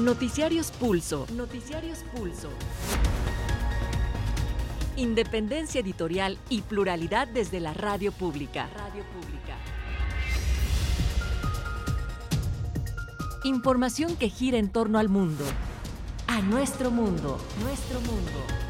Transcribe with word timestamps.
Noticiarios 0.00 0.70
Pulso. 0.70 1.26
Noticiarios 1.34 2.04
Pulso. 2.14 2.50
Independencia 4.94 5.80
editorial 5.80 6.38
y 6.48 6.62
pluralidad 6.62 7.26
desde 7.26 7.58
la 7.58 7.74
radio 7.74 8.12
pública. 8.12 8.68
Radio 8.76 9.02
pública. 9.06 9.56
Información 13.42 14.14
que 14.14 14.28
gira 14.28 14.58
en 14.58 14.70
torno 14.70 15.00
al 15.00 15.08
mundo. 15.08 15.44
A 16.28 16.42
nuestro 16.42 16.92
mundo. 16.92 17.36
Nuestro 17.64 18.00
mundo. 18.02 18.68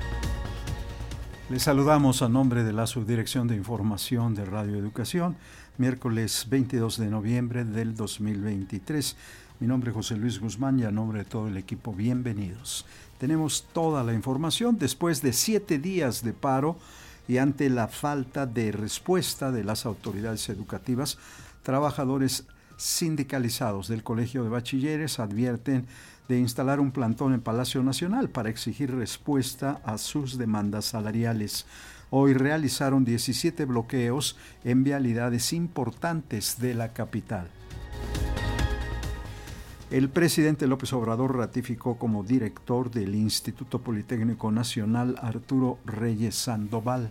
Les 1.50 1.62
saludamos 1.62 2.22
a 2.22 2.30
nombre 2.30 2.64
de 2.64 2.72
la 2.72 2.86
Subdirección 2.86 3.48
de 3.48 3.56
Información 3.56 4.34
de 4.34 4.46
Radio 4.46 4.76
Educación, 4.76 5.36
miércoles 5.76 6.46
22 6.48 6.98
de 6.98 7.06
noviembre 7.06 7.64
del 7.64 7.94
2023. 7.94 9.16
Mi 9.60 9.66
nombre 9.66 9.90
es 9.90 9.96
José 9.96 10.16
Luis 10.16 10.38
Guzmán 10.38 10.78
y 10.78 10.84
a 10.84 10.92
nombre 10.92 11.18
de 11.18 11.24
todo 11.24 11.48
el 11.48 11.56
equipo, 11.56 11.92
bienvenidos. 11.92 12.86
Tenemos 13.18 13.66
toda 13.72 14.04
la 14.04 14.14
información 14.14 14.78
después 14.78 15.20
de 15.20 15.32
siete 15.32 15.80
días 15.80 16.22
de 16.22 16.32
paro 16.32 16.76
y 17.26 17.38
ante 17.38 17.68
la 17.68 17.88
falta 17.88 18.46
de 18.46 18.70
respuesta 18.70 19.50
de 19.50 19.64
las 19.64 19.84
autoridades 19.84 20.48
educativas, 20.48 21.18
trabajadores 21.64 22.46
sindicalizados 22.76 23.88
del 23.88 24.04
Colegio 24.04 24.44
de 24.44 24.50
Bachilleres 24.50 25.18
advierten 25.18 25.86
de 26.28 26.38
instalar 26.38 26.78
un 26.78 26.92
plantón 26.92 27.34
en 27.34 27.40
Palacio 27.40 27.82
Nacional 27.82 28.30
para 28.30 28.50
exigir 28.50 28.94
respuesta 28.94 29.80
a 29.84 29.98
sus 29.98 30.38
demandas 30.38 30.84
salariales. 30.84 31.66
Hoy 32.10 32.32
realizaron 32.32 33.04
17 33.04 33.64
bloqueos 33.64 34.36
en 34.62 34.84
vialidades 34.84 35.52
importantes 35.52 36.60
de 36.60 36.74
la 36.74 36.92
capital. 36.92 37.48
El 39.90 40.10
presidente 40.10 40.66
López 40.66 40.92
Obrador 40.92 41.34
ratificó 41.34 41.96
como 41.96 42.22
director 42.22 42.90
del 42.90 43.14
Instituto 43.14 43.80
Politécnico 43.80 44.52
Nacional 44.52 45.16
Arturo 45.22 45.78
Reyes 45.86 46.34
Sandoval. 46.34 47.10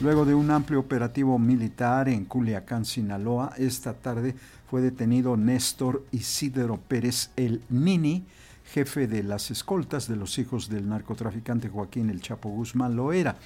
Luego 0.00 0.24
de 0.24 0.34
un 0.34 0.50
amplio 0.50 0.80
operativo 0.80 1.38
militar 1.38 2.08
en 2.08 2.24
Culiacán, 2.24 2.86
Sinaloa, 2.86 3.52
esta 3.58 3.92
tarde 3.92 4.34
fue 4.70 4.80
detenido 4.80 5.36
Néstor 5.36 6.06
Isidro 6.10 6.78
Pérez 6.78 7.32
el 7.36 7.62
Nini, 7.68 8.24
jefe 8.64 9.06
de 9.06 9.22
las 9.22 9.50
escoltas 9.50 10.08
de 10.08 10.16
los 10.16 10.38
hijos 10.38 10.70
del 10.70 10.88
narcotraficante 10.88 11.68
Joaquín 11.68 12.08
El 12.08 12.22
Chapo 12.22 12.48
Guzmán 12.48 12.96
Loera. 12.96 13.36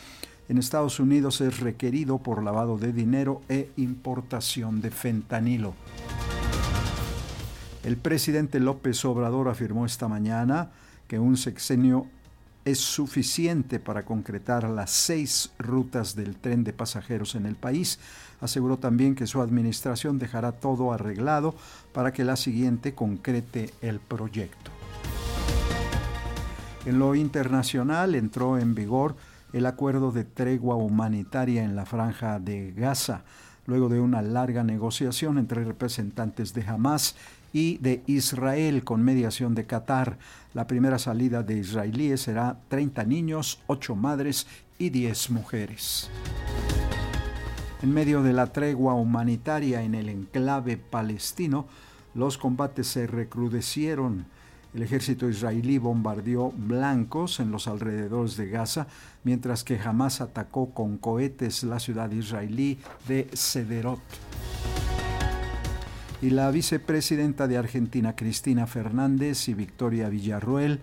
En 0.49 0.59
Estados 0.59 1.01
Unidos 1.01 1.41
es 1.41 1.59
requerido 1.59 2.19
por 2.19 2.45
lavado 2.45 2.79
de 2.79 2.93
dinero 2.93 3.43
e 3.49 3.71
importación 3.77 4.81
de 4.81 4.93
fentanilo. 4.93 5.75
El 7.85 7.99
presidente 7.99 8.61
López 8.61 9.05
Obrador 9.05 9.49
afirmó 9.49 9.85
esta 9.85 10.09
mañana 10.09 10.71
que 11.07 11.19
un 11.19 11.37
sexenio 11.37 12.07
es 12.65 12.79
suficiente 12.79 13.79
para 13.79 14.07
concretar 14.07 14.65
las 14.71 14.91
seis 14.91 15.53
rutas 15.59 16.17
del 16.17 16.37
tren 16.37 16.65
de 16.65 16.73
pasajeros 16.73 17.35
en 17.35 17.45
el 17.45 17.57
país. 17.57 17.99
Aseguró 18.41 18.79
también 18.79 19.15
que 19.15 19.27
su 19.27 19.43
administración 19.43 20.19
dejará 20.19 20.53
todo 20.53 20.95
arreglado 20.95 21.55
para 21.93 22.11
que 22.15 22.25
la 22.25 22.37
siguiente 22.37 22.95
concrete 22.95 23.71
el 23.83 24.01
proyecto. 24.01 24.71
En 26.87 26.99
lo 26.99 27.15
internacional 27.15 28.15
entró 28.15 28.57
en 28.57 28.75
vigor 28.75 29.15
el 29.53 29.67
acuerdo 29.67 30.11
de 30.11 30.25
tregua 30.25 30.77
humanitaria 30.77 31.63
en 31.63 31.77
la 31.77 31.85
franja 31.85 32.41
de 32.41 32.73
Gaza, 32.73 33.25
luego 33.67 33.91
de 33.91 34.01
una 34.01 34.23
larga 34.23 34.65
negociación 34.65 35.37
entre 35.37 35.65
representantes 35.65 36.55
de 36.55 36.67
Hamas 36.67 37.15
y 37.55 37.79
de 37.79 38.03
Israel 38.07 38.85
con 38.85 39.03
mediación 39.03 39.55
de 39.55 39.65
Qatar. 39.65 40.19
La 40.53 40.67
primera 40.67 40.99
salida 40.99 41.43
de 41.43 41.57
israelíes 41.57 42.23
será 42.23 42.59
30 42.69 43.05
niños, 43.05 43.63
8 43.69 43.95
madres 43.95 44.47
y 44.77 44.91
10 44.91 45.31
mujeres. 45.31 46.11
En 47.81 47.95
medio 47.95 48.23
de 48.23 48.33
la 48.33 48.49
tregua 48.49 48.95
humanitaria 48.95 49.83
en 49.83 49.95
el 49.95 50.09
enclave 50.09 50.77
palestino, 50.77 51.67
los 52.15 52.39
combates 52.39 52.89
se 52.89 53.07
recrudecieron. 53.07 54.27
El 54.75 54.83
ejército 54.83 55.29
israelí 55.29 55.79
bombardeó 55.79 56.51
blancos 56.57 57.39
en 57.39 57.53
los 57.53 57.69
alrededores 57.69 58.37
de 58.37 58.49
Gaza, 58.49 58.89
mientras 59.23 59.63
que 59.63 59.79
Hamas 59.79 60.21
atacó 60.21 60.71
con 60.71 60.99
cohetes 60.99 61.63
la 61.63 61.79
ciudad 61.79 62.11
israelí 62.11 62.81
de 63.07 63.29
Sederot 63.33 64.01
y 66.25 66.31
la 66.31 66.51
vicepresidenta 66.51 67.47
de 67.49 67.59
Argentina, 67.59 68.17
Cristina 68.17 68.67
Fernández, 68.67 69.47
y 69.51 69.53
Victoria 69.53 70.09
Villarruel, 70.09 70.81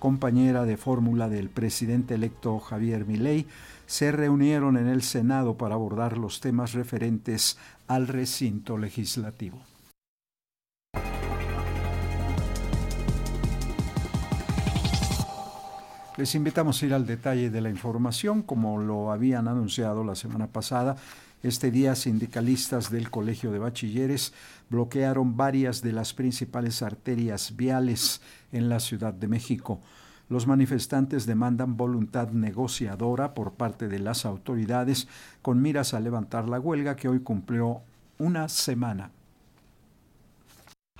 compañera 0.00 0.64
de 0.64 0.76
fórmula 0.76 1.28
del 1.28 1.48
presidente 1.48 2.14
electo 2.14 2.58
Javier 2.58 3.06
Milei, 3.06 3.46
se 3.86 4.10
reunieron 4.10 4.76
en 4.76 4.88
el 4.88 5.02
Senado 5.02 5.56
para 5.56 5.76
abordar 5.76 6.18
los 6.18 6.40
temas 6.40 6.72
referentes 6.72 7.56
al 7.86 8.08
recinto 8.08 8.78
legislativo. 8.78 9.62
Les 16.16 16.34
invitamos 16.34 16.82
a 16.82 16.86
ir 16.86 16.94
al 16.94 17.06
detalle 17.06 17.48
de 17.48 17.60
la 17.60 17.70
información, 17.70 18.42
como 18.42 18.76
lo 18.76 19.12
habían 19.12 19.46
anunciado 19.46 20.02
la 20.02 20.16
semana 20.16 20.48
pasada. 20.48 20.96
Este 21.42 21.70
día, 21.70 21.94
sindicalistas 21.94 22.90
del 22.90 23.10
Colegio 23.10 23.50
de 23.50 23.58
Bachilleres 23.58 24.34
bloquearon 24.68 25.38
varias 25.38 25.80
de 25.80 25.92
las 25.92 26.12
principales 26.12 26.82
arterias 26.82 27.56
viales 27.56 28.20
en 28.52 28.68
la 28.68 28.78
Ciudad 28.78 29.14
de 29.14 29.26
México. 29.26 29.80
Los 30.28 30.46
manifestantes 30.46 31.24
demandan 31.24 31.78
voluntad 31.78 32.28
negociadora 32.28 33.32
por 33.32 33.54
parte 33.54 33.88
de 33.88 34.00
las 34.00 34.26
autoridades 34.26 35.08
con 35.40 35.62
miras 35.62 35.94
a 35.94 36.00
levantar 36.00 36.46
la 36.46 36.60
huelga 36.60 36.94
que 36.94 37.08
hoy 37.08 37.20
cumplió 37.20 37.80
una 38.18 38.50
semana. 38.50 39.10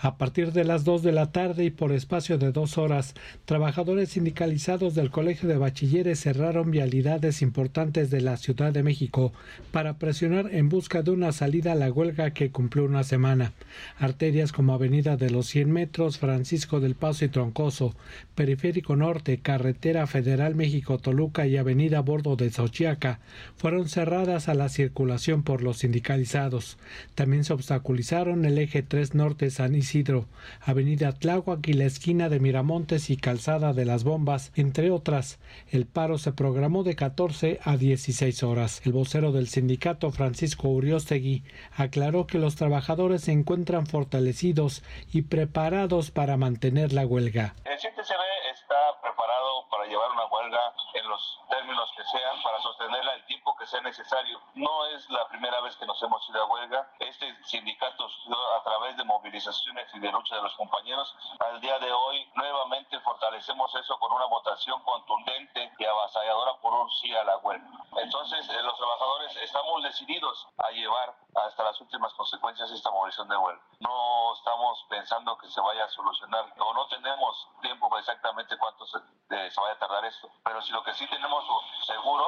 A 0.02 0.16
partir 0.16 0.52
de 0.52 0.64
las 0.64 0.84
2 0.84 1.02
de 1.02 1.12
la 1.12 1.30
tarde 1.30 1.66
y 1.66 1.70
por 1.70 1.92
espacio 1.92 2.38
de 2.38 2.52
dos 2.52 2.78
horas, 2.78 3.12
trabajadores 3.44 4.08
sindicalizados 4.08 4.94
del 4.94 5.10
Colegio 5.10 5.46
de 5.46 5.58
Bachilleres 5.58 6.20
cerraron 6.20 6.70
vialidades 6.70 7.42
importantes 7.42 8.08
de 8.08 8.22
la 8.22 8.38
Ciudad 8.38 8.72
de 8.72 8.82
México 8.82 9.34
para 9.72 9.98
presionar 9.98 10.54
en 10.54 10.70
busca 10.70 11.02
de 11.02 11.10
una 11.10 11.32
salida 11.32 11.72
a 11.72 11.74
la 11.74 11.92
huelga 11.92 12.30
que 12.30 12.50
cumplió 12.50 12.84
una 12.84 13.04
semana. 13.04 13.52
Arterias 13.98 14.52
como 14.52 14.72
Avenida 14.72 15.18
de 15.18 15.28
los 15.28 15.48
100 15.48 15.70
Metros, 15.70 16.16
Francisco 16.16 16.80
del 16.80 16.94
Paso 16.94 17.26
y 17.26 17.28
Troncoso, 17.28 17.94
Periférico 18.34 18.96
Norte, 18.96 19.40
Carretera 19.42 20.06
Federal 20.06 20.54
México-Toluca 20.54 21.46
y 21.46 21.58
Avenida 21.58 22.00
Bordo 22.00 22.36
de 22.36 22.50
Xochiaca 22.50 23.20
fueron 23.54 23.86
cerradas 23.90 24.48
a 24.48 24.54
la 24.54 24.70
circulación 24.70 25.42
por 25.42 25.62
los 25.62 25.76
sindicalizados. 25.76 26.78
También 27.14 27.44
se 27.44 27.52
obstaculizaron 27.52 28.46
el 28.46 28.56
eje 28.56 28.82
3 28.82 29.14
Norte 29.14 29.50
San 29.50 29.74
Isidro 29.74 29.89
Isidro, 29.90 30.26
Avenida 30.60 31.10
Tláhuac 31.10 31.66
y 31.66 31.72
la 31.72 31.84
esquina 31.84 32.28
de 32.28 32.38
Miramontes 32.38 33.10
y 33.10 33.16
Calzada 33.16 33.72
de 33.72 33.84
las 33.84 34.04
Bombas, 34.04 34.52
entre 34.54 34.92
otras. 34.92 35.40
El 35.68 35.84
paro 35.84 36.16
se 36.16 36.30
programó 36.30 36.84
de 36.84 36.94
14 36.94 37.58
a 37.64 37.76
16 37.76 38.44
horas. 38.44 38.82
El 38.84 38.92
vocero 38.92 39.32
del 39.32 39.48
sindicato, 39.48 40.12
Francisco 40.12 40.68
Uriostegui, 40.68 41.42
aclaró 41.76 42.28
que 42.28 42.38
los 42.38 42.54
trabajadores 42.54 43.22
se 43.22 43.32
encuentran 43.32 43.88
fortalecidos 43.88 44.84
y 45.12 45.22
preparados 45.22 46.12
para 46.12 46.36
mantener 46.36 46.92
la 46.92 47.04
huelga. 47.04 47.56
El 47.64 47.76
CTCB 47.76 48.22
está 48.52 49.00
preparado 49.02 49.59
para 49.70 49.86
llevar 49.86 50.10
una 50.10 50.26
huelga 50.26 50.74
en 50.94 51.08
los 51.08 51.40
términos 51.48 51.90
que 51.96 52.04
sean, 52.04 52.42
para 52.42 52.60
sostenerla 52.60 53.14
el 53.14 53.24
tiempo 53.26 53.56
que 53.56 53.66
sea 53.66 53.80
necesario. 53.80 54.40
No 54.54 54.86
es 54.86 55.08
la 55.10 55.26
primera 55.28 55.60
vez 55.60 55.76
que 55.76 55.86
nos 55.86 56.02
hemos 56.02 56.28
ido 56.28 56.42
a 56.42 56.46
huelga. 56.46 56.90
Este 56.98 57.44
sindicato, 57.44 58.08
a 58.56 58.62
través 58.62 58.96
de 58.96 59.04
movilizaciones 59.04 59.86
y 59.94 60.00
de 60.00 60.10
lucha 60.10 60.36
de 60.36 60.42
los 60.42 60.54
compañeros. 60.56 61.14
Al 61.38 61.60
día 61.60 61.78
de 61.78 61.92
hoy, 61.92 62.30
nuevamente 62.34 62.98
fortalecemos 63.00 63.74
eso 63.76 63.98
con 63.98 64.12
una 64.12 64.26
votación 64.26 64.82
contundente 64.82 65.72
y 65.78 65.84
avasalladora 65.84 66.54
por 66.60 66.74
un 66.74 66.90
sí 66.90 67.14
a 67.14 67.24
la 67.24 67.36
huelga. 67.38 67.68
Entonces, 67.96 68.48
eh, 68.48 68.62
los 68.62 68.76
trabajadores 68.76 69.36
estamos 69.36 69.82
decididos 69.82 70.48
a 70.58 70.70
llevar 70.70 71.14
hasta 71.34 71.64
las 71.64 71.80
últimas 71.80 72.12
consecuencias 72.14 72.70
esta 72.70 72.90
movilización 72.90 73.28
de 73.28 73.36
huelga. 73.36 73.62
No 73.80 74.34
estamos 74.34 74.84
pensando 74.88 75.38
que 75.38 75.48
se 75.48 75.60
vaya 75.60 75.84
a 75.84 75.88
solucionar 75.88 76.52
o 76.58 76.74
no 76.74 76.86
tenemos 76.88 77.48
tiempo 77.62 77.96
exactamente 77.98 78.56
cuánto 78.58 78.86
se, 78.86 78.98
eh, 79.30 79.50
se 79.60 79.62
vaya 79.62 79.74
a 79.74 79.78
tardar 79.78 80.04
esto. 80.04 80.28
Pero 80.44 80.62
si 80.62 80.72
lo 80.72 80.82
que 80.82 80.92
sí 80.94 81.04
tenemos 81.10 81.44
seguro, 81.86 82.24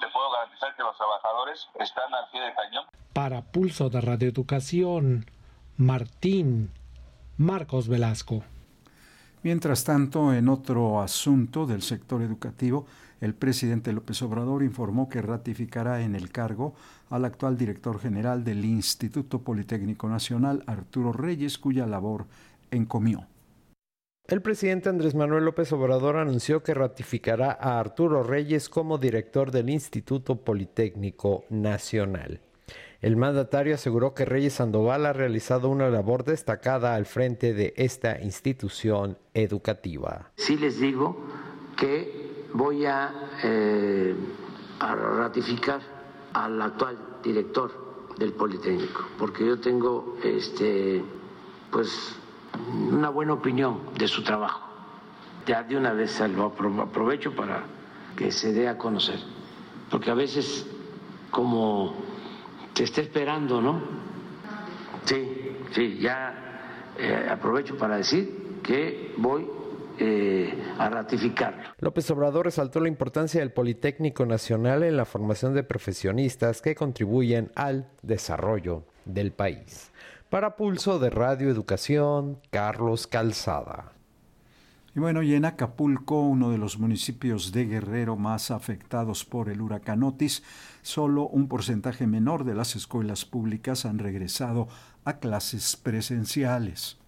te 0.00 0.08
puedo 0.08 0.30
garantizar 0.30 0.74
que 0.74 0.82
los 0.82 0.96
trabajadores 0.96 1.68
están 1.78 2.12
al 2.14 2.28
pie 2.30 2.40
del 2.40 2.54
cañón. 2.54 2.84
Para 3.12 3.42
Pulso 3.42 3.90
de 3.90 4.00
Radioeducación, 4.00 5.26
Martín 5.76 6.72
Marcos 7.36 7.88
Velasco. 7.88 8.42
Mientras 9.42 9.84
tanto, 9.84 10.34
en 10.34 10.48
otro 10.48 11.00
asunto 11.00 11.66
del 11.66 11.82
sector 11.82 12.20
educativo, 12.22 12.86
el 13.20 13.34
presidente 13.34 13.92
López 13.92 14.20
Obrador 14.22 14.62
informó 14.62 15.08
que 15.08 15.22
ratificará 15.22 16.02
en 16.02 16.14
el 16.14 16.30
cargo 16.30 16.74
al 17.08 17.24
actual 17.24 17.56
director 17.56 18.00
general 18.00 18.44
del 18.44 18.64
Instituto 18.64 19.40
Politécnico 19.40 20.08
Nacional, 20.08 20.62
Arturo 20.66 21.12
Reyes, 21.12 21.58
cuya 21.58 21.86
labor 21.86 22.26
encomió. 22.70 23.26
El 24.26 24.42
presidente 24.42 24.88
Andrés 24.88 25.14
Manuel 25.14 25.44
López 25.44 25.72
Obrador 25.72 26.16
anunció 26.16 26.62
que 26.62 26.72
ratificará 26.72 27.50
a 27.50 27.80
Arturo 27.80 28.22
Reyes 28.22 28.68
como 28.68 28.96
director 28.96 29.50
del 29.50 29.70
Instituto 29.70 30.36
Politécnico 30.36 31.44
Nacional. 31.50 32.40
El 33.00 33.16
mandatario 33.16 33.74
aseguró 33.74 34.14
que 34.14 34.26
Reyes 34.26 34.54
Sandoval 34.54 35.06
ha 35.06 35.12
realizado 35.12 35.68
una 35.68 35.88
labor 35.88 36.24
destacada 36.24 36.94
al 36.94 37.06
frente 37.06 37.54
de 37.54 37.72
esta 37.76 38.20
institución 38.20 39.18
educativa. 39.32 40.30
Sí 40.36 40.56
les 40.56 40.78
digo 40.78 41.16
que 41.78 42.46
voy 42.52 42.84
a, 42.84 43.30
eh, 43.42 44.14
a 44.80 44.94
ratificar 44.94 45.80
al 46.34 46.60
actual 46.60 46.98
director 47.24 47.72
del 48.18 48.32
Politécnico, 48.34 49.08
porque 49.18 49.46
yo 49.46 49.58
tengo 49.58 50.16
este 50.22 51.02
pues 51.70 52.19
una 52.92 53.08
buena 53.10 53.34
opinión 53.34 53.80
de 53.98 54.08
su 54.08 54.22
trabajo. 54.22 54.68
Ya 55.46 55.62
de 55.62 55.76
una 55.76 55.92
vez 55.92 56.20
lo 56.20 56.52
aprovecho 56.82 57.34
para 57.34 57.64
que 58.16 58.30
se 58.30 58.52
dé 58.52 58.68
a 58.68 58.76
conocer, 58.76 59.18
porque 59.90 60.10
a 60.10 60.14
veces 60.14 60.66
como 61.30 61.94
se 62.74 62.84
está 62.84 63.00
esperando, 63.00 63.60
¿no? 63.60 63.80
Sí, 65.04 65.56
sí, 65.72 65.98
ya 66.00 66.92
eh, 66.98 67.28
aprovecho 67.30 67.76
para 67.76 67.96
decir 67.96 68.60
que 68.62 69.14
voy 69.16 69.48
eh, 69.98 70.54
a 70.78 70.88
ratificarlo. 70.88 71.62
López 71.78 72.10
Obrador 72.10 72.46
resaltó 72.46 72.80
la 72.80 72.88
importancia 72.88 73.40
del 73.40 73.52
Politécnico 73.52 74.24
Nacional 74.26 74.82
en 74.82 74.96
la 74.96 75.04
formación 75.04 75.54
de 75.54 75.62
profesionistas 75.62 76.62
que 76.62 76.74
contribuyen 76.74 77.50
al 77.54 77.90
desarrollo 78.02 78.84
del 79.04 79.32
país. 79.32 79.90
Para 80.30 80.54
Pulso 80.54 81.00
de 81.00 81.10
Radio 81.10 81.50
Educación, 81.50 82.38
Carlos 82.50 83.08
Calzada. 83.08 83.90
Y 84.94 85.00
bueno, 85.00 85.24
y 85.24 85.34
en 85.34 85.44
Acapulco, 85.44 86.20
uno 86.20 86.52
de 86.52 86.58
los 86.58 86.78
municipios 86.78 87.50
de 87.50 87.66
Guerrero 87.66 88.14
más 88.14 88.52
afectados 88.52 89.24
por 89.24 89.48
el 89.48 89.60
huracán 89.60 90.04
Otis, 90.04 90.44
solo 90.82 91.26
un 91.26 91.48
porcentaje 91.48 92.06
menor 92.06 92.44
de 92.44 92.54
las 92.54 92.76
escuelas 92.76 93.24
públicas 93.24 93.84
han 93.84 93.98
regresado 93.98 94.68
a 95.04 95.18
clases 95.18 95.74
presenciales. 95.74 96.99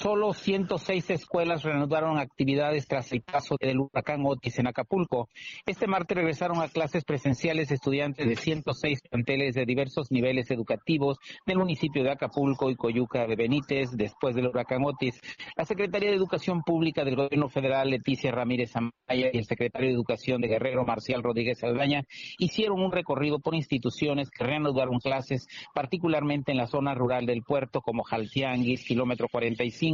Solo 0.00 0.32
106 0.32 1.10
escuelas 1.10 1.64
reanudaron 1.64 2.18
actividades 2.18 2.86
tras 2.86 3.10
el 3.10 3.24
caso 3.24 3.56
del 3.60 3.80
huracán 3.80 4.24
Otis 4.24 4.60
en 4.60 4.68
Acapulco. 4.68 5.28
Este 5.66 5.88
martes 5.88 6.16
regresaron 6.16 6.62
a 6.62 6.68
clases 6.68 7.02
presenciales 7.04 7.72
estudiantes 7.72 8.28
de 8.28 8.36
106 8.36 9.00
planteles 9.10 9.56
de 9.56 9.66
diversos 9.66 10.12
niveles 10.12 10.52
educativos 10.52 11.18
del 11.46 11.58
municipio 11.58 12.04
de 12.04 12.12
Acapulco 12.12 12.70
y 12.70 12.76
Coyuca 12.76 13.26
de 13.26 13.34
Benítez 13.34 13.90
después 13.90 14.36
del 14.36 14.46
huracán 14.46 14.84
Otis. 14.84 15.20
La 15.56 15.64
Secretaría 15.64 16.10
de 16.10 16.16
Educación 16.16 16.62
Pública 16.62 17.04
del 17.04 17.16
Gobierno 17.16 17.48
Federal, 17.48 17.90
Leticia 17.90 18.30
Ramírez 18.30 18.76
Amaya, 18.76 18.92
y 19.08 19.36
el 19.36 19.46
secretario 19.46 19.88
de 19.88 19.94
Educación 19.94 20.40
de 20.40 20.46
Guerrero, 20.46 20.84
Marcial 20.84 21.24
Rodríguez 21.24 21.64
Aldaña, 21.64 22.04
hicieron 22.38 22.80
un 22.80 22.92
recorrido 22.92 23.40
por 23.40 23.56
instituciones 23.56 24.30
que 24.30 24.44
reanudaron 24.44 25.00
clases, 25.00 25.48
particularmente 25.74 26.52
en 26.52 26.58
la 26.58 26.68
zona 26.68 26.94
rural 26.94 27.26
del 27.26 27.42
puerto, 27.42 27.80
como 27.80 28.04
Jaltianguis, 28.04 28.84
kilómetro 28.84 29.26
45 29.28 29.87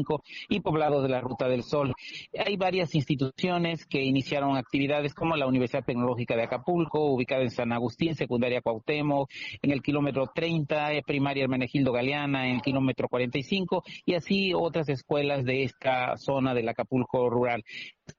y 0.49 0.61
poblado 0.61 1.03
de 1.03 1.09
la 1.09 1.21
Ruta 1.21 1.49
del 1.49 1.63
Sol. 1.63 1.93
Hay 2.45 2.57
varias 2.57 2.95
instituciones 2.95 3.87
que 3.87 4.03
iniciaron 4.03 4.57
actividades 4.57 5.15
como 5.15 5.37
la 5.37 5.47
Universidad 5.47 5.85
Tecnológica 5.85 6.37
de 6.37 6.45
Acapulco, 6.45 7.13
ubicada 7.13 7.43
en 7.43 7.51
San 7.51 7.73
Agustín, 7.73 8.15
secundaria 8.15 8.61
Cuauhtémoc, 8.61 9.31
en 9.63 9.71
el 9.71 9.83
kilómetro 9.83 10.27
30, 10.35 10.93
eh, 10.93 11.03
primaria 11.07 11.45
Hermenegildo 11.45 11.93
Galeana, 11.93 12.49
en 12.49 12.57
el 12.57 12.63
kilómetro 12.63 13.09
45 13.09 13.85
y 14.05 14.15
así 14.15 14.53
otras 14.55 14.89
escuelas 14.89 15.45
de 15.45 15.65
esta 15.65 16.17
zona 16.17 16.55
del 16.55 16.69
Acapulco 16.69 17.31
rural 17.31 17.65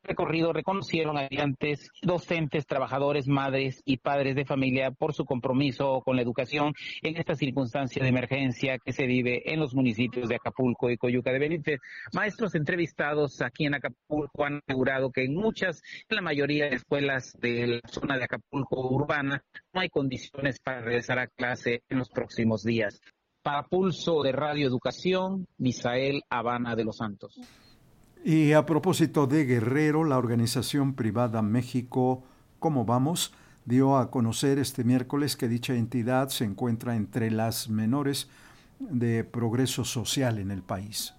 recorrido 0.04 0.54
reconocieron 0.54 1.18
a 1.18 1.24
estudiantes, 1.24 1.90
docentes, 2.02 2.66
trabajadores, 2.66 3.28
madres 3.28 3.82
y 3.86 3.98
padres 3.98 4.36
de 4.36 4.46
familia 4.46 4.92
por 4.92 5.14
su 5.14 5.26
compromiso 5.26 6.02
con 6.06 6.16
la 6.16 6.22
educación 6.22 6.74
en 7.02 7.18
esta 7.18 7.36
circunstancia 7.36 8.04
de 8.04 8.10
emergencia 8.10 8.78
que 8.78 8.94
se 8.94 9.06
vive 9.06 9.54
en 9.54 9.60
los 9.60 9.74
municipios 9.74 10.30
de 10.30 10.36
Acapulco 10.36 10.90
y 10.90 10.98
Coyuca 10.98 11.32
de 11.32 11.40
Benítez. 11.40 11.80
Maestros 12.14 12.56
entrevistados 12.56 13.42
aquí 13.42 13.66
en 13.66 13.76
Acapulco 13.76 14.46
han 14.46 14.62
asegurado 14.68 15.12
que 15.12 15.26
en 15.26 15.36
muchas, 15.36 15.82
en 16.10 16.16
la 16.16 16.22
mayoría 16.22 16.70
de 16.70 16.76
escuelas 16.76 17.34
de 17.40 17.68
la 17.68 17.90
zona 17.90 18.18
de 18.18 18.26
Acapulco 18.26 18.88
urbana 18.90 19.44
no 19.74 19.82
hay 19.82 19.90
condiciones 19.90 20.60
para 20.60 20.82
regresar 20.82 21.20
a 21.20 21.28
clase 21.28 21.84
en 21.90 22.00
los 22.00 22.10
próximos 22.10 22.64
días. 22.64 23.02
Para 23.42 23.64
Pulso 23.64 24.24
de 24.24 24.32
Radio 24.32 24.68
Educación, 24.68 25.46
Misael 25.58 26.24
Habana 26.30 26.76
de 26.76 26.84
los 26.84 26.98
Santos. 26.98 27.40
Y 28.28 28.54
a 28.54 28.66
propósito 28.66 29.28
de 29.28 29.46
Guerrero, 29.46 30.04
la 30.04 30.18
organización 30.18 30.96
privada 30.96 31.44
México 31.44 32.24
¿Cómo 32.58 32.84
vamos? 32.84 33.36
dio 33.66 33.98
a 33.98 34.10
conocer 34.10 34.58
este 34.58 34.84
miércoles 34.84 35.38
que 35.38 35.48
dicha 35.48 35.76
entidad 35.76 36.30
se 36.30 36.44
encuentra 36.44 36.96
entre 36.96 37.30
las 37.30 37.70
menores 37.70 38.28
de 38.80 39.24
progreso 39.24 39.86
social 39.86 40.40
en 40.40 40.50
el 40.50 40.64
país. 40.64 41.14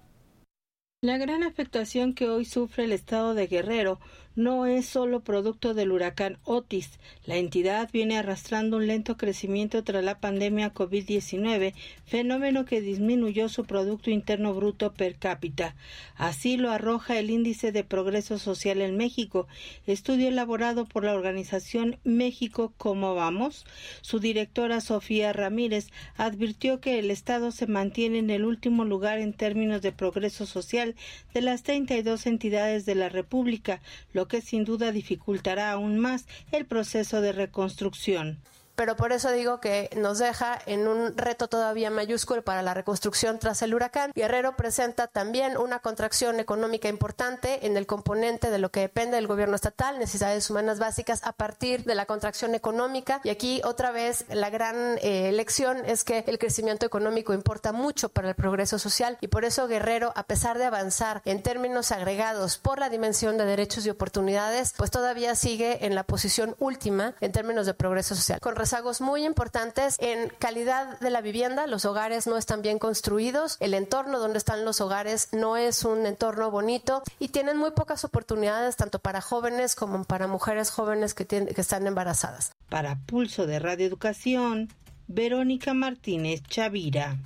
La 1.03 1.19
gran 1.19 1.43
afectación 1.43 2.15
que 2.15 2.27
hoy 2.27 2.47
sufre 2.47 2.85
el 2.85 2.93
estado 2.93 3.35
de 3.35 3.49
Guerrero 3.49 4.01
no 4.37 4.67
es 4.67 4.85
solo 4.85 5.21
producto 5.21 5.73
del 5.73 5.91
huracán 5.93 6.37
Otis. 6.45 7.01
La 7.25 7.37
entidad 7.37 7.89
viene 7.91 8.19
arrastrando 8.19 8.77
un 8.77 8.87
lento 8.87 9.17
crecimiento 9.17 9.83
tras 9.83 10.05
la 10.05 10.21
pandemia 10.21 10.75
COVID-19, 10.75 11.73
fenómeno 12.05 12.67
que 12.67 12.83
disminuyó 12.83 13.49
su 13.49 13.65
Producto 13.65 14.11
Interno 14.11 14.53
Bruto 14.53 14.93
per 14.93 15.17
cápita. 15.17 15.75
Así 16.17 16.59
lo 16.59 16.71
arroja 16.71 17.19
el 17.19 17.31
Índice 17.31 17.73
de 17.73 17.83
Progreso 17.83 18.39
Social 18.39 18.83
en 18.83 18.99
México, 18.99 19.49
estudio 19.87 20.29
elaborado 20.29 20.85
por 20.85 21.05
la 21.05 21.15
organización 21.15 21.99
México 22.05 22.75
Cómo 22.77 23.15
Vamos. 23.15 23.65
Su 24.03 24.21
directora 24.21 24.83
Sofía 24.83 25.33
Ramírez 25.33 25.89
advirtió 26.19 26.81
que 26.81 26.99
el 26.99 27.11
Estado 27.11 27.53
se 27.53 27.67
mantiene 27.67 28.19
en 28.19 28.29
el 28.29 28.45
último 28.45 28.85
lugar 28.85 29.19
en 29.19 29.33
términos 29.33 29.81
de 29.81 29.93
progreso 29.93 30.45
social 30.45 30.86
de 31.35 31.41
las 31.41 31.63
32 31.63 32.27
entidades 32.27 32.87
de 32.87 32.95
la 32.95 33.09
República, 33.09 33.81
lo 34.13 34.29
que 34.29 34.41
sin 34.41 34.65
duda 34.65 34.93
dificultará 34.93 35.73
aún 35.73 35.99
más 35.99 36.27
el 36.53 36.67
proceso 36.67 37.21
de 37.21 37.33
reconstrucción 37.33 38.39
pero 38.77 38.97
por 38.97 39.13
eso 39.13 39.31
digo 39.33 39.61
que 39.61 39.91
nos 39.97 40.19
deja 40.19 40.59
en 40.67 40.87
un 40.87 41.17
reto 41.17 41.49
todavía 41.49 41.91
mayúsculo 41.91 42.43
para 42.43 42.63
la 42.63 42.75
reconstrucción 42.75 43.39
tras 43.39 43.63
el 43.63 43.75
huracán. 43.75 44.13
Guerrero 44.15 44.57
presenta 44.57 45.07
también 45.07 45.57
una 45.57 45.81
contracción 45.81 46.39
económica 46.41 46.89
importante 46.89 47.67
en 47.67 47.77
el 47.77 47.87
componente 47.87 48.51
de 48.51 48.59
lo 48.59 48.71
que 48.71 48.81
depende 48.81 49.17
del 49.17 49.27
gobierno 49.27 49.57
estatal, 49.57 49.99
necesidades 49.99 50.49
humanas 50.51 50.79
básicas 50.79 51.21
a 51.25 51.33
partir 51.33 51.85
de 51.85 51.95
la 51.95 52.07
contracción 52.07 52.55
económica. 52.55 53.21
Y 53.25 53.31
aquí 53.31 53.61
otra 53.65 53.91
vez 53.91 54.27
la 54.29 54.51
gran 54.51 54.99
eh, 55.01 55.33
lección 55.33 55.79
es 55.87 56.05
que 56.05 56.25
el 56.27 56.39
crecimiento 56.39 56.87
económico 56.87 57.33
importa 57.33 57.73
mucho 57.73 58.11
para 58.11 58.29
el 58.29 58.35
progreso 58.35 58.79
social 58.79 59.17
y 59.21 59.29
por 59.29 59.45
eso 59.45 59.67
Guerrero, 59.67 60.13
a 60.15 60.25
pesar 60.25 60.59
de 60.59 60.65
avanzar 60.65 61.23
en 61.25 61.43
términos 61.43 61.93
agregados 61.93 62.59
por 62.59 62.79
la 62.79 62.91
dimensión 62.91 63.39
de 63.39 63.47
derechos 63.47 63.87
y 63.87 63.91
oportunidades, 63.91 64.75
pues 64.77 64.91
todavía 64.91 65.35
sigue 65.35 65.87
en 65.87 65.95
la 65.95 66.05
posición 66.05 66.55
última 66.59 67.15
en 67.21 67.33
términos 67.33 67.67
de 67.67 67.75
progreso 67.75 68.15
social. 68.15 68.39
Rezagos 68.67 69.01
muy 69.01 69.25
importantes 69.25 69.95
en 70.01 70.29
calidad 70.41 70.99
de 70.99 71.11
la 71.11 71.21
vivienda. 71.21 71.69
Los 71.69 71.85
hogares 71.85 72.27
no 72.27 72.37
están 72.37 72.63
bien 72.63 72.81
construidos. 72.81 73.59
El 73.61 73.75
entorno 73.75 74.19
donde 74.19 74.39
están 74.39 74.65
los 74.65 74.81
hogares 74.81 75.29
no 75.31 75.57
es 75.57 75.85
un 75.85 76.05
entorno 76.05 76.51
bonito 76.51 77.05
y 77.21 77.29
tienen 77.29 77.59
muy 77.59 77.71
pocas 77.71 78.05
oportunidades 78.05 78.75
tanto 78.75 78.99
para 78.99 79.21
jóvenes 79.21 79.77
como 79.77 80.03
para 80.03 80.27
mujeres 80.27 80.71
jóvenes 80.71 81.15
que, 81.15 81.25
tienen, 81.25 81.55
que 81.55 81.61
están 81.61 81.87
embarazadas. 81.87 82.51
Para 82.69 82.99
Pulso 83.07 83.47
de 83.47 83.61
Radio 83.61 83.87
Educación, 83.87 84.69
Verónica 85.07 85.73
Martínez 85.73 86.43
Chavira. 86.43 87.19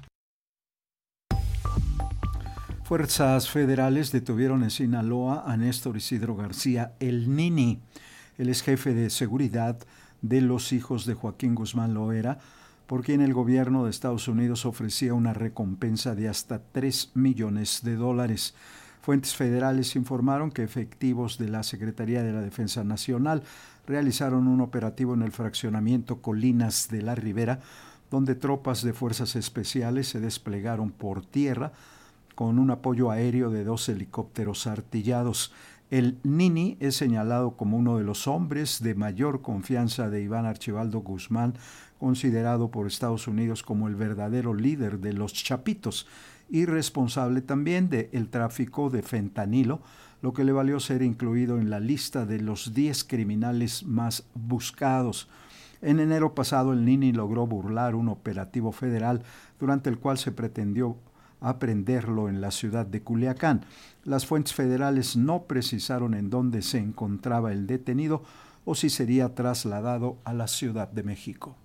Fuerzas 2.85 3.49
federales 3.49 4.12
detuvieron 4.12 4.62
en 4.62 4.70
Sinaloa 4.70 5.44
a 5.47 5.56
Néstor 5.56 5.97
Isidro 5.97 6.37
García, 6.37 6.92
el 7.00 7.35
Nini. 7.35 7.80
Él 8.37 8.50
es 8.50 8.61
jefe 8.61 8.92
de 8.92 9.09
seguridad 9.09 9.78
de 10.23 10.41
los 10.41 10.73
hijos 10.73 11.07
de 11.07 11.15
Joaquín 11.15 11.55
Guzmán 11.55 11.95
Loera, 11.95 12.39
por 12.87 13.05
quien 13.05 13.21
el 13.21 13.33
gobierno 13.33 13.85
de 13.85 13.91
Estados 13.91 14.27
Unidos 14.29 14.67
ofrecía 14.67 15.15
una 15.15 15.33
recompensa 15.33 16.15
de 16.15 16.29
hasta 16.29 16.61
3 16.73 17.12
millones 17.15 17.81
de 17.85 17.97
dólares. 17.97 18.55
Fuentes 19.00 19.35
federales 19.35 19.97
informaron 19.97 20.50
que 20.50 20.62
efectivos 20.62 21.39
de 21.39 21.49
la 21.49 21.62
Secretaría 21.62 22.23
de 22.23 22.33
la 22.33 22.41
Defensa 22.43 22.85
Nacional 22.85 23.43
realizaron 23.87 24.47
un 24.47 24.61
operativo 24.61 25.15
en 25.15 25.23
el 25.23 25.33
fraccionamiento 25.33 26.21
Colinas 26.21 26.89
de 26.91 27.03
la 27.03 27.15
Ribera, 27.15 27.61
donde 28.11 28.35
tropas 28.35 28.83
de 28.83 28.93
fuerzas 28.93 29.37
especiales 29.37 30.09
se 30.09 30.21
desplegaron 30.21 30.91
por 30.91 31.25
tierra 31.25 31.73
con 32.35 32.59
un 32.59 32.71
apoyo 32.71 33.11
aéreo 33.11 33.50
de 33.50 33.65
dos 33.65 33.89
helicópteros 33.89 34.67
artillados. 34.67 35.53
El 35.90 36.18
Nini 36.23 36.76
es 36.78 36.94
señalado 36.94 37.56
como 37.56 37.76
uno 37.76 37.99
de 37.99 38.04
los 38.04 38.28
hombres 38.28 38.80
de 38.80 38.94
mayor 38.94 39.42
confianza 39.42 40.09
de 40.09 40.23
Iván 40.23 40.47
Archibaldo 40.47 41.00
Guzmán, 41.00 41.54
considerado 41.99 42.70
por 42.70 42.87
Estados 42.87 43.26
Unidos 43.26 43.64
como 43.64 43.88
el 43.88 43.97
verdadero 43.97 44.54
líder 44.54 45.00
de 45.00 45.12
los 45.14 45.32
Chapitos, 45.32 46.06
y 46.49 46.64
responsable 46.64 47.42
también 47.42 47.88
del 47.88 48.28
tráfico 48.28 48.88
de 48.88 49.02
fentanilo, 49.02 49.80
lo 50.23 50.32
que 50.32 50.44
le 50.44 50.52
valió 50.52 50.78
ser 50.78 51.02
incluido 51.02 51.59
en 51.59 51.70
la 51.70 51.80
lista 51.80 52.25
de 52.25 52.40
los 52.40 52.73
10 52.73 53.02
criminales 53.02 53.82
más 53.85 54.25
buscados. 54.35 55.28
En 55.82 55.99
enero 55.99 56.37
pasado 56.37 56.73
el 56.73 56.85
Nini 56.85 57.12
logró 57.12 57.49
burlar 57.49 57.97
un 57.97 58.11
operativo 58.11 58.70
federal 58.70 59.23
durante 59.59 59.90
el 59.90 59.99
cual 59.99 60.18
se 60.18 60.30
pretendió 60.30 60.99
aprenderlo 61.40 62.28
en 62.28 62.40
la 62.40 62.50
ciudad 62.50 62.87
de 62.87 63.02
Culiacán. 63.02 63.64
Las 64.04 64.26
fuentes 64.26 64.54
federales 64.54 65.16
no 65.16 65.44
precisaron 65.44 66.14
en 66.14 66.30
dónde 66.30 66.62
se 66.62 66.78
encontraba 66.78 67.52
el 67.52 67.66
detenido 67.66 68.23
o 68.64 68.75
si 68.75 68.90
sería 68.90 69.35
trasladado 69.35 70.18
a 70.25 70.35
la 70.35 70.47
Ciudad 70.47 70.88
de 70.88 71.02
México. 71.02 71.56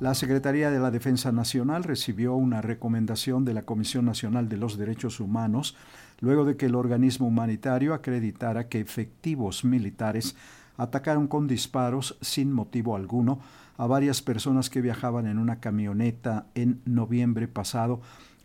La 0.00 0.14
Secretaría 0.14 0.70
de 0.70 0.80
la 0.80 0.90
Defensa 0.90 1.32
Nacional 1.32 1.84
recibió 1.84 2.34
una 2.34 2.60
recomendación 2.60 3.44
de 3.44 3.54
la 3.54 3.62
Comisión 3.62 4.04
Nacional 4.04 4.48
de 4.48 4.56
los 4.56 4.76
Derechos 4.76 5.20
Humanos 5.20 5.76
luego 6.20 6.44
de 6.44 6.56
que 6.56 6.66
el 6.66 6.74
organismo 6.74 7.28
humanitario 7.28 7.94
acreditara 7.94 8.68
que 8.68 8.80
efectivos 8.80 9.64
militares 9.64 10.36
atacaron 10.76 11.28
con 11.28 11.46
disparos 11.46 12.18
sin 12.20 12.52
motivo 12.52 12.96
alguno 12.96 13.40
a 13.76 13.86
varias 13.86 14.22
personas 14.22 14.70
que 14.70 14.80
viajaban 14.80 15.26
en 15.26 15.38
una 15.38 15.60
camioneta 15.60 16.46
en 16.54 16.80
noviembre 16.84 17.48
pasado 17.48 18.00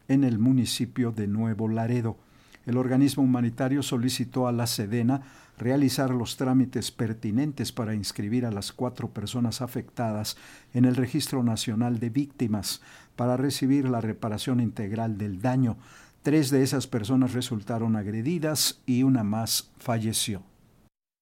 en 0.08 0.24
el 0.24 0.40
municipio 0.40 1.12
de 1.12 1.28
Nuevo 1.28 1.68
Laredo. 1.68 2.18
El 2.66 2.78
organismo 2.78 3.24
humanitario 3.24 3.84
solicitó 3.84 4.48
a 4.48 4.52
la 4.52 4.68
Sedena 4.68 5.22
realizar 5.58 6.12
los 6.12 6.38
trámites 6.38 6.92
pertinentes 6.92 7.72
para 7.72 7.94
inscribir 7.94 8.46
a 8.46 8.52
las 8.52 8.72
cuatro 8.72 9.10
personas 9.10 9.62
afectadas 9.62 10.38
en 10.74 10.86
el 10.86 10.96
Registro 10.96 11.44
Nacional 11.44 12.00
de 12.00 12.10
Víctimas 12.10 12.82
para 13.16 13.38
recibir 13.38 13.90
la 13.90 14.02
reparación 14.02 14.60
integral 14.60 15.18
del 15.18 15.42
daño. 15.42 15.78
Tres 16.24 16.50
de 16.50 16.64
esas 16.64 16.88
personas 16.88 17.34
resultaron 17.34 17.96
agredidas 17.96 18.82
y 18.86 19.04
una 19.04 19.24
más 19.24 19.72
falleció 19.78 20.44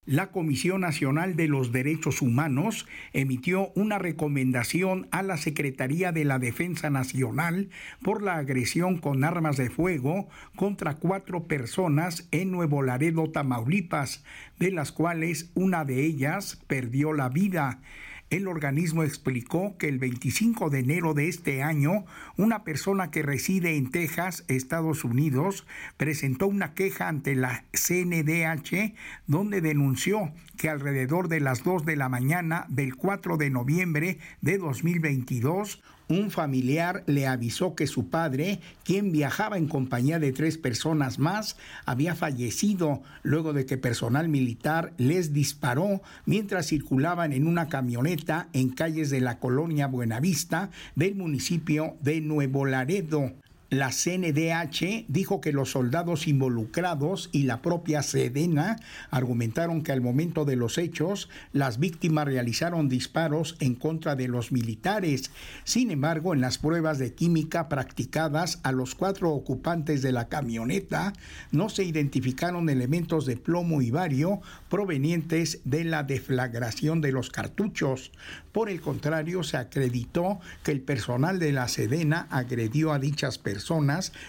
la 0.08 0.32
Comisión 0.32 0.82
Nacional 0.82 1.36
de 1.36 1.50
los 1.50 1.74
Derechos 1.74 2.22
Humanos 2.22 2.88
emitió 3.12 3.74
una 3.76 4.00
recomendación 4.00 5.10
a 5.12 5.22
la 5.22 5.36
Secretaría 5.36 6.14
de 6.14 6.24
la 6.24 6.40
Defensa 6.40 6.90
Nacional 6.90 7.70
por 8.02 8.24
la 8.24 8.38
agresión 8.38 9.00
con 9.00 9.26
armas 9.26 9.58
de 9.58 9.70
fuego 9.70 10.30
contra 10.56 10.96
cuatro 10.96 11.44
personas 11.44 12.30
en 12.32 12.52
Nuevo 12.52 12.84
Laredo, 12.84 13.30
Tamaulipas, 13.30 14.24
de 14.60 14.72
las 14.72 14.94
cuales 14.94 15.52
una 15.56 15.84
de 15.84 16.06
ellas 16.06 16.64
perdió 16.68 17.12
la 17.12 17.28
vida. 17.28 17.82
El 18.30 18.50
organismo 18.50 19.04
explicó 19.04 19.78
que 19.78 19.88
el 19.88 20.00
25 20.00 20.70
de 20.70 20.80
enero 20.80 21.14
de 21.14 21.30
este 21.30 21.64
año, 21.64 22.04
una 22.36 22.66
persona 22.66 23.10
que 23.10 23.24
reside 23.24 23.78
en 23.78 23.90
Texas, 23.90 24.44
Estados 24.50 25.06
Unidos, 25.06 25.66
presentó 25.96 26.48
una 26.48 26.74
queja 26.74 27.08
ante 27.08 27.36
la 27.36 27.64
CNDH 27.72 28.94
donde 29.28 29.62
denunció 29.62 30.34
que 30.58 30.68
alrededor 30.68 31.30
de 31.30 31.40
las 31.40 31.64
2 31.64 31.86
de 31.86 31.96
la 31.96 32.10
mañana 32.10 32.66
del 32.68 32.98
4 32.98 33.38
de 33.38 33.50
noviembre 33.50 34.18
de 34.42 34.58
2022, 34.58 35.82
un 36.10 36.32
familiar 36.32 37.04
le 37.06 37.28
avisó 37.28 37.76
que 37.76 37.88
su 37.88 38.10
padre, 38.10 38.60
quien 38.84 39.12
viajaba 39.12 39.58
en 39.58 39.68
compañía 39.68 40.20
de 40.20 40.32
tres 40.32 40.58
personas 40.58 41.20
más, 41.20 41.58
había 41.86 42.16
fallecido 42.16 43.02
luego 43.24 43.54
de 43.54 43.66
que 43.66 43.78
personal 43.78 44.30
militar 44.30 44.94
les 44.98 45.34
disparó 45.34 46.02
mientras 46.26 46.68
circulaban 46.68 47.34
en 47.34 47.48
una 47.48 47.68
camioneta 47.68 48.48
en 48.54 48.70
calles 48.70 49.10
de 49.10 49.22
la 49.22 49.40
colonia 49.40 49.88
Buenavista 49.88 50.70
del 50.96 51.16
municipio 51.16 51.98
de 52.02 52.22
Nuevo 52.22 52.66
Laredo. 52.66 53.34
La 53.70 53.92
CNDH 53.92 55.08
dijo 55.10 55.42
que 55.42 55.52
los 55.52 55.72
soldados 55.72 56.30
involucrados 56.30 57.28
y 57.34 57.44
la 57.44 57.62
propia 57.62 58.02
Sedena 58.02 58.78
argumentaron 59.12 59.82
que 59.82 59.92
al 59.92 60.00
momento 60.00 60.46
de 60.46 60.56
los 60.56 60.78
hechos 60.78 61.28
las 61.52 61.78
víctimas 61.78 62.24
realizaron 62.24 62.88
disparos 62.88 63.58
en 63.60 63.76
contra 63.76 64.16
de 64.16 64.30
los 64.30 64.54
militares. 64.54 65.32
Sin 65.66 65.92
embargo, 65.92 66.34
en 66.34 66.40
las 66.40 66.58
pruebas 66.58 66.98
de 66.98 67.14
química 67.14 67.68
practicadas 67.68 68.62
a 68.64 68.72
los 68.72 68.96
cuatro 68.96 69.32
ocupantes 69.32 70.02
de 70.02 70.14
la 70.14 70.30
camioneta 70.30 71.12
no 71.52 71.68
se 71.68 71.84
identificaron 71.84 72.70
elementos 72.70 73.26
de 73.26 73.36
plomo 73.36 73.82
y 73.82 73.92
bario 73.92 74.40
provenientes 74.70 75.60
de 75.66 75.84
la 75.84 76.04
deflagración 76.04 77.02
de 77.02 77.12
los 77.12 77.30
cartuchos. 77.32 78.14
Por 78.54 78.70
el 78.70 78.80
contrario, 78.80 79.44
se 79.44 79.58
acreditó 79.58 80.40
que 80.64 80.72
el 80.72 80.80
personal 80.80 81.38
de 81.38 81.52
la 81.52 81.68
Sedena 81.68 82.28
agredió 82.32 82.94
a 82.94 83.00
dichas 83.00 83.38
personas 83.38 83.57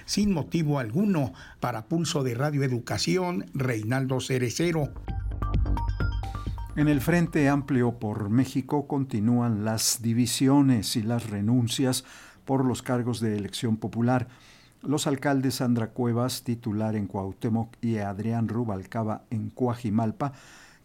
sin 0.05 0.33
motivo 0.33 0.79
alguno. 0.79 1.33
Para 1.61 1.87
Pulso 1.87 2.23
de 2.23 2.35
Radio 2.35 2.63
Educación, 2.63 3.47
Reinaldo 3.55 4.21
Cerecero. 4.21 4.93
En 6.77 6.89
el 6.89 7.01
Frente 7.01 7.49
Amplio 7.49 7.99
por 7.99 8.31
México 8.31 8.87
continúan 8.87 9.65
las 9.65 10.01
divisiones 10.01 10.97
y 10.97 11.03
las 11.03 11.29
renuncias 11.29 12.05
por 12.45 12.65
los 12.65 12.83
cargos 12.83 13.21
de 13.21 13.37
elección 13.37 13.77
popular. 13.77 14.29
Los 14.83 15.07
alcaldes 15.07 15.57
Sandra 15.57 15.89
Cuevas, 15.89 16.45
titular 16.45 16.95
en 16.95 17.07
Cuauhtémoc, 17.07 17.75
y 17.81 17.99
Adrián 17.99 18.49
Rubalcaba 18.49 19.25
en 19.31 19.51
Cuajimalpa 19.51 20.33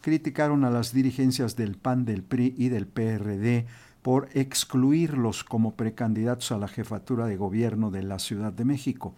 criticaron 0.04 0.66
a 0.66 0.70
las 0.70 0.94
dirigencias 0.94 1.56
del 1.56 1.78
PAN, 1.78 2.04
del 2.04 2.24
PRI 2.24 2.54
y 2.58 2.68
del 2.68 2.88
PRD 2.88 3.66
por 4.04 4.30
excluirlos 4.34 5.44
como 5.44 5.76
precandidatos 5.76 6.52
a 6.52 6.58
la 6.60 6.68
jefatura 6.68 7.26
de 7.26 7.38
gobierno 7.38 7.90
de 7.90 8.04
la 8.04 8.20
Ciudad 8.20 8.54
de 8.54 8.66
México. 8.66 9.16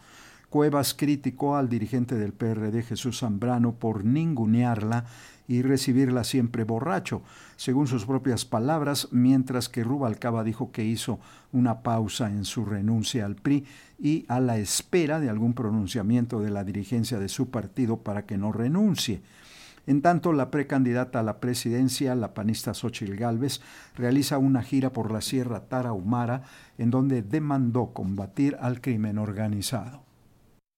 Cuevas 0.49 0.93
criticó 0.93 1.57
al 1.57 1.67
dirigente 1.67 2.15
del 2.15 2.31
PRD 2.31 2.83
Jesús 2.83 3.19
Zambrano 3.19 3.73
por 3.73 4.05
ningunearla 4.05 5.05
y 5.47 5.63
recibirla 5.63 6.23
siempre 6.23 6.63
borracho, 6.63 7.23
según 7.55 7.87
sus 7.87 8.05
propias 8.05 8.45
palabras, 8.45 9.09
mientras 9.11 9.69
que 9.69 9.83
Rubalcaba 9.83 10.43
dijo 10.43 10.71
que 10.71 10.85
hizo 10.85 11.19
una 11.51 11.81
pausa 11.81 12.29
en 12.29 12.45
su 12.45 12.63
renuncia 12.63 13.25
al 13.25 13.35
PRI 13.35 13.65
y 13.99 14.25
a 14.27 14.39
la 14.39 14.57
espera 14.57 15.19
de 15.19 15.29
algún 15.29 15.53
pronunciamiento 15.53 16.39
de 16.39 16.51
la 16.51 16.63
dirigencia 16.63 17.19
de 17.19 17.29
su 17.29 17.49
partido 17.49 17.97
para 17.97 18.25
que 18.25 18.37
no 18.37 18.51
renuncie. 18.51 19.21
En 19.87 20.01
tanto, 20.01 20.33
la 20.33 20.49
precandidata 20.49 21.19
a 21.19 21.23
la 21.23 21.39
presidencia, 21.39 22.15
la 22.15 22.33
panista 22.33 22.73
Xochil 22.73 23.15
Gálvez, 23.15 23.61
realiza 23.95 24.37
una 24.37 24.63
gira 24.63 24.91
por 24.91 25.11
la 25.11 25.21
Sierra 25.21 25.67
Tarahumara 25.67 26.43
en 26.77 26.89
donde 26.89 27.21
demandó 27.21 27.93
combatir 27.93 28.57
al 28.59 28.81
crimen 28.81 29.17
organizado. 29.17 30.03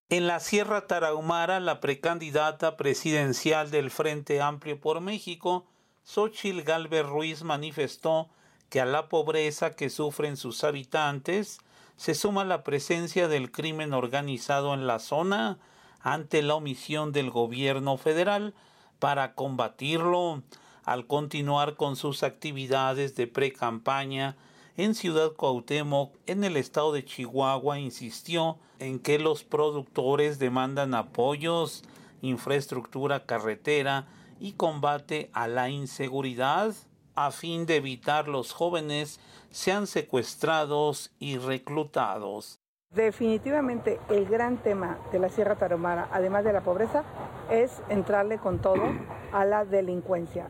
En 0.09 0.27
la 0.27 0.39
Sierra 0.39 0.87
Tarahumara, 0.87 1.59
la 1.59 1.79
precandidata 1.79 2.77
presidencial 2.77 3.71
del 3.71 3.91
Frente 3.91 4.41
Amplio 4.41 4.79
por 4.79 5.01
México, 5.01 5.65
Xochil 6.05 6.63
Gálvez 6.63 7.05
Ruiz 7.05 7.43
manifestó 7.43 8.29
que 8.69 8.79
a 8.79 8.85
la 8.85 9.09
pobreza 9.09 9.75
que 9.75 9.89
sufren 9.89 10.37
sus 10.37 10.63
habitantes 10.63 11.59
se 11.97 12.13
suma 12.13 12.45
la 12.45 12.63
presencia 12.63 13.27
del 13.27 13.51
crimen 13.51 13.93
organizado 13.93 14.73
en 14.73 14.87
la 14.87 14.99
zona 14.99 15.57
ante 15.99 16.41
la 16.41 16.55
omisión 16.55 17.11
del 17.11 17.29
gobierno 17.29 17.97
federal 17.97 18.53
para 18.99 19.33
combatirlo 19.33 20.43
al 20.83 21.05
continuar 21.05 21.75
con 21.75 21.95
sus 21.95 22.23
actividades 22.23 23.15
de 23.15 23.27
pre-campaña 23.27 24.35
en 24.77 24.95
Ciudad 24.95 25.33
Cuauhtémoc, 25.33 26.15
en 26.27 26.43
el 26.43 26.55
estado 26.55 26.93
de 26.93 27.03
Chihuahua, 27.03 27.79
insistió 27.79 28.57
en 28.79 28.99
que 28.99 29.17
los 29.19 29.43
productores 29.43 30.39
demandan 30.39 30.93
apoyos, 30.93 31.83
infraestructura 32.21 33.25
carretera 33.25 34.07
y 34.39 34.53
combate 34.53 35.29
a 35.33 35.47
la 35.47 35.69
inseguridad 35.69 36.75
a 37.17 37.31
fin 37.31 37.65
de 37.65 37.77
evitar 37.77 38.27
los 38.27 38.53
jóvenes 38.53 39.19
sean 39.49 39.87
secuestrados 39.87 41.11
y 41.17 41.37
reclutados. 41.37 42.59
Definitivamente 42.93 43.99
el 44.09 44.25
gran 44.27 44.57
tema 44.57 44.99
de 45.11 45.19
la 45.19 45.29
Sierra 45.29 45.55
Tarahumara, 45.55 46.07
además 46.11 46.45
de 46.45 46.53
la 46.53 46.61
pobreza, 46.61 47.03
es 47.49 47.71
entrarle 47.89 48.37
con 48.37 48.59
todo 48.59 48.83
a 49.31 49.45
la 49.45 49.65
delincuencia. 49.65 50.47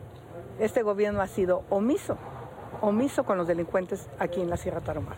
Este 0.60 0.82
gobierno 0.82 1.22
ha 1.22 1.28
sido 1.28 1.64
omiso, 1.70 2.18
omiso 2.82 3.24
con 3.24 3.38
los 3.38 3.48
delincuentes 3.48 4.08
aquí 4.20 4.42
en 4.42 4.50
la 4.50 4.58
Sierra 4.58 4.82
Tarahumara. 4.82 5.18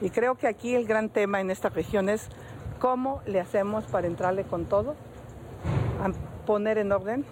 Y 0.00 0.10
creo 0.10 0.36
que 0.36 0.46
aquí 0.46 0.74
el 0.74 0.86
gran 0.86 1.10
tema 1.10 1.40
en 1.40 1.50
esta 1.50 1.68
región 1.68 2.08
es 2.08 2.28
cómo 2.78 3.20
le 3.26 3.40
hacemos 3.40 3.84
para 3.84 4.06
entrarle 4.06 4.44
con 4.44 4.66
todo, 4.66 4.94
a 6.02 6.10
poner 6.46 6.78
en 6.78 6.92
orden, 6.92 7.24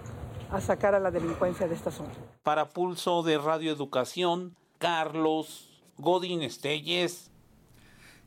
a 0.51 0.61
sacar 0.61 0.95
a 0.95 1.01
la 1.01 1.11
delincuencia 1.11 1.67
de 1.67 1.75
esta 1.75 1.91
zona. 1.91 2.11
Para 2.43 2.69
Pulso 2.69 3.23
de 3.23 3.39
Radio 3.39 3.73
Educación, 3.73 4.55
Carlos 4.79 5.71
Godín 5.99 6.43
Estelles. 6.43 7.31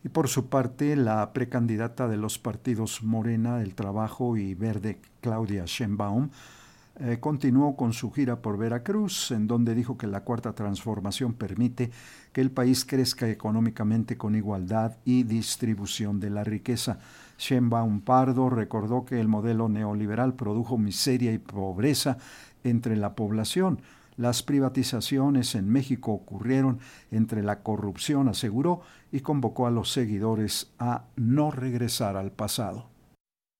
Y 0.04 0.10
por 0.10 0.30
su 0.30 0.48
parte, 0.48 0.96
la 0.96 1.34
precandidata 1.34 2.08
de 2.08 2.18
los 2.18 2.40
partidos 2.40 3.04
Morena, 3.04 3.62
El 3.62 3.76
Trabajo 3.76 4.38
y 4.38 4.54
Verde, 4.54 5.00
Claudia 5.22 5.64
Sheinbaum, 5.66 6.30
eh, 7.02 7.18
continuó 7.20 7.78
con 7.78 7.94
su 7.94 8.12
gira 8.12 8.42
por 8.42 8.58
Veracruz, 8.58 9.32
en 9.32 9.48
donde 9.48 9.74
dijo 9.74 9.98
que 9.98 10.08
la 10.08 10.26
cuarta 10.26 10.54
transformación 10.54 11.34
permite 11.34 11.92
que 12.34 12.42
el 12.42 12.52
país 12.52 12.84
crezca 12.84 13.30
económicamente 13.30 14.18
con 14.18 14.36
igualdad 14.36 14.98
y 15.06 15.24
distribución 15.24 16.20
de 16.20 16.30
la 16.30 16.44
riqueza. 16.44 17.00
Sheinbaum 17.38 18.02
Pardo 18.02 18.50
recordó 18.50 19.06
que 19.06 19.20
el 19.20 19.30
modelo 19.30 19.70
neoliberal 19.70 20.34
produjo 20.34 20.78
miseria 20.78 21.32
y 21.32 21.38
pobreza 21.38 22.18
entre 22.66 22.98
la 22.98 23.16
población. 23.16 23.80
Las 24.20 24.44
privatizaciones 24.44 25.56
en 25.56 25.70
México 25.70 26.12
ocurrieron 26.12 26.80
entre 27.10 27.42
la 27.42 27.64
corrupción, 27.64 28.28
aseguró, 28.28 28.82
y 29.14 29.22
convocó 29.22 29.66
a 29.66 29.72
los 29.72 29.94
seguidores 29.94 30.74
a 30.78 31.06
no 31.16 31.52
regresar 31.52 32.18
al 32.18 32.34
pasado. 32.34 32.90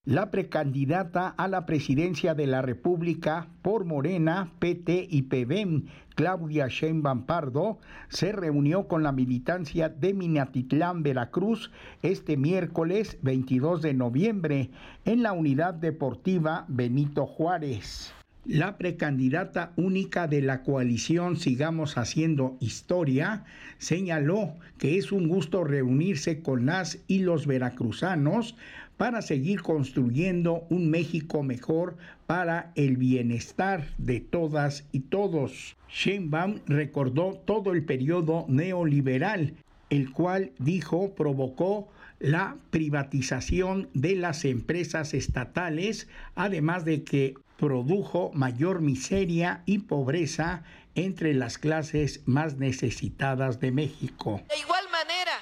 La 0.04 0.32
precandidata 0.32 1.30
a 1.30 1.48
la 1.48 1.66
presidencia 1.66 2.36
de 2.36 2.46
la 2.46 2.62
República 2.62 3.48
por 3.62 3.86
Morena, 3.86 4.52
PT 4.60 5.08
y 5.10 5.22
PBM, 5.22 5.86
Claudia 6.14 6.68
Sheinbaum 6.68 7.26
Pardo, 7.26 7.78
se 8.10 8.34
reunió 8.34 8.90
con 8.90 9.02
la 9.02 9.14
militancia 9.14 9.88
de 9.88 10.14
Minatitlán, 10.14 11.04
Veracruz, 11.04 11.72
este 12.02 12.36
miércoles 12.36 13.18
22 13.22 13.82
de 13.82 13.94
noviembre 13.94 14.72
en 15.06 15.24
la 15.24 15.32
unidad 15.32 15.74
deportiva 15.74 16.66
Benito 16.68 17.26
Juárez. 17.26 18.14
La 18.46 18.78
precandidata 18.78 19.74
única 19.76 20.28
de 20.28 20.42
la 20.42 20.64
coalición 20.64 21.36
Sigamos 21.36 21.98
Haciendo 21.98 22.58
Historia 22.62 23.44
señaló 23.78 24.56
que 24.78 24.98
es 24.98 25.12
un 25.12 25.28
gusto 25.28 25.66
reunirse 25.66 26.42
con 26.42 26.66
las 26.66 27.00
y 27.08 27.20
los 27.20 27.46
veracruzanos 27.46 28.56
para 28.96 29.22
seguir 29.22 29.62
construyendo 29.62 30.66
un 30.70 30.90
México 30.90 31.44
mejor 31.44 31.98
para 32.28 32.72
el 32.76 32.96
bienestar 32.96 33.88
de 33.98 34.22
todas 34.22 34.88
y 34.94 35.02
todos. 35.02 35.76
Sheinbaum 35.90 36.60
recordó 36.66 37.42
todo 37.46 37.74
el 37.74 37.84
periodo 37.84 38.46
neoliberal, 38.48 39.54
el 39.90 40.12
cual 40.12 40.54
dijo 40.60 41.14
provocó 41.14 41.90
la 42.20 42.56
privatización 42.72 43.90
de 43.94 44.16
las 44.16 44.44
empresas 44.46 45.14
estatales, 45.14 46.08
además 46.36 46.84
de 46.86 47.04
que 47.04 47.36
produjo 47.60 48.32
mayor 48.34 48.80
miseria 48.80 49.62
y 49.66 49.80
pobreza 49.80 50.64
entre 50.96 51.34
las 51.34 51.58
clases 51.58 52.22
más 52.26 52.56
necesitadas 52.56 53.60
de 53.60 53.72
México. 53.72 54.42
De 54.48 54.58
igual 54.58 54.88
manera, 54.90 55.38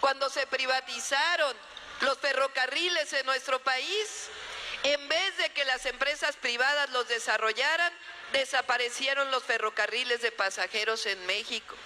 cuando 0.00 0.28
se 0.28 0.46
privatizaron 0.48 1.56
los 2.02 2.18
ferrocarriles 2.18 3.12
en 3.12 3.24
nuestro 3.26 3.62
país, 3.62 4.28
en 4.82 5.08
vez 5.08 5.38
de 5.38 5.50
que 5.50 5.64
las 5.64 5.86
empresas 5.86 6.36
privadas 6.36 6.90
los 6.90 7.08
desarrollaran, 7.08 7.92
desaparecieron 8.32 9.30
los 9.30 9.42
ferrocarriles 9.44 10.22
de 10.22 10.32
pasajeros 10.32 11.06
en 11.06 11.24
México. 11.26 11.76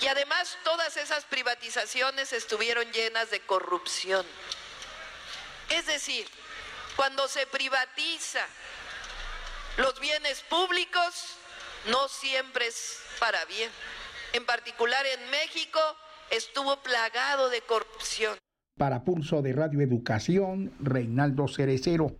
Y 0.00 0.06
además 0.06 0.56
todas 0.64 0.96
esas 0.96 1.24
privatizaciones 1.24 2.32
estuvieron 2.32 2.90
llenas 2.92 3.30
de 3.30 3.40
corrupción. 3.40 4.24
Es 5.70 5.86
decir, 5.86 6.26
cuando 6.96 7.28
se 7.28 7.46
privatiza 7.46 8.46
los 9.78 10.00
bienes 10.00 10.42
públicos, 10.48 11.36
no 11.90 12.08
siempre 12.08 12.66
es 12.66 12.98
para 13.20 13.44
bien. 13.44 13.70
En 14.32 14.44
particular 14.44 15.04
en 15.06 15.30
México 15.30 15.78
estuvo 16.30 16.76
plagado 16.82 17.50
de 17.50 17.60
corrupción. 17.62 18.36
Para 18.78 19.04
Pulso 19.04 19.42
de 19.42 19.52
Radio 19.52 19.80
Educación, 19.80 20.72
Reinaldo 20.80 21.48
Cerecero. 21.48 22.16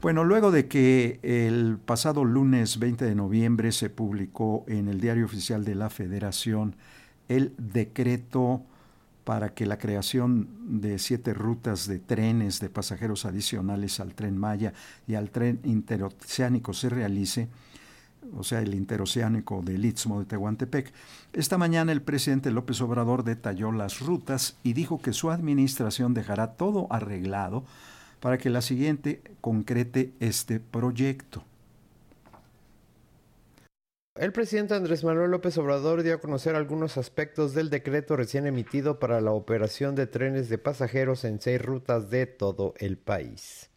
Bueno, 0.00 0.24
luego 0.24 0.50
de 0.50 0.68
que 0.68 1.20
el 1.22 1.78
pasado 1.78 2.24
lunes 2.24 2.78
20 2.78 3.04
de 3.04 3.14
noviembre 3.14 3.72
se 3.72 3.90
publicó 3.90 4.64
en 4.68 4.88
el 4.88 5.00
Diario 5.00 5.24
Oficial 5.24 5.64
de 5.64 5.74
la 5.74 5.90
Federación 5.90 6.76
el 7.28 7.54
decreto 7.58 8.64
para 9.26 9.54
que 9.54 9.66
la 9.66 9.76
creación 9.76 10.48
de 10.80 11.00
siete 11.00 11.34
rutas 11.34 11.88
de 11.88 11.98
trenes 11.98 12.60
de 12.60 12.70
pasajeros 12.70 13.24
adicionales 13.24 13.98
al 13.98 14.14
tren 14.14 14.38
Maya 14.38 14.72
y 15.08 15.16
al 15.16 15.30
tren 15.30 15.58
interoceánico 15.64 16.72
se 16.72 16.90
realice, 16.90 17.48
o 18.36 18.44
sea, 18.44 18.60
el 18.60 18.72
interoceánico 18.72 19.62
del 19.62 19.84
Istmo 19.84 20.20
de 20.20 20.26
Tehuantepec. 20.26 20.92
Esta 21.32 21.58
mañana 21.58 21.90
el 21.90 22.02
presidente 22.02 22.52
López 22.52 22.80
Obrador 22.80 23.24
detalló 23.24 23.72
las 23.72 23.98
rutas 23.98 24.58
y 24.62 24.74
dijo 24.74 25.02
que 25.02 25.12
su 25.12 25.32
administración 25.32 26.14
dejará 26.14 26.52
todo 26.52 26.86
arreglado 26.90 27.64
para 28.20 28.38
que 28.38 28.48
la 28.48 28.62
siguiente 28.62 29.22
concrete 29.40 30.12
este 30.20 30.60
proyecto. 30.60 31.42
El 34.18 34.32
presidente 34.32 34.74
Andrés 34.74 35.04
Manuel 35.04 35.30
López 35.30 35.58
Obrador 35.58 36.02
dio 36.02 36.14
a 36.14 36.20
conocer 36.20 36.54
algunos 36.56 36.96
aspectos 36.96 37.52
del 37.52 37.68
decreto 37.68 38.16
recién 38.16 38.46
emitido 38.46 38.98
para 38.98 39.20
la 39.20 39.32
operación 39.32 39.94
de 39.94 40.06
trenes 40.06 40.48
de 40.48 40.56
pasajeros 40.56 41.24
en 41.24 41.38
seis 41.38 41.60
rutas 41.60 42.08
de 42.08 42.24
todo 42.24 42.72
el 42.78 42.96
país. 42.96 43.70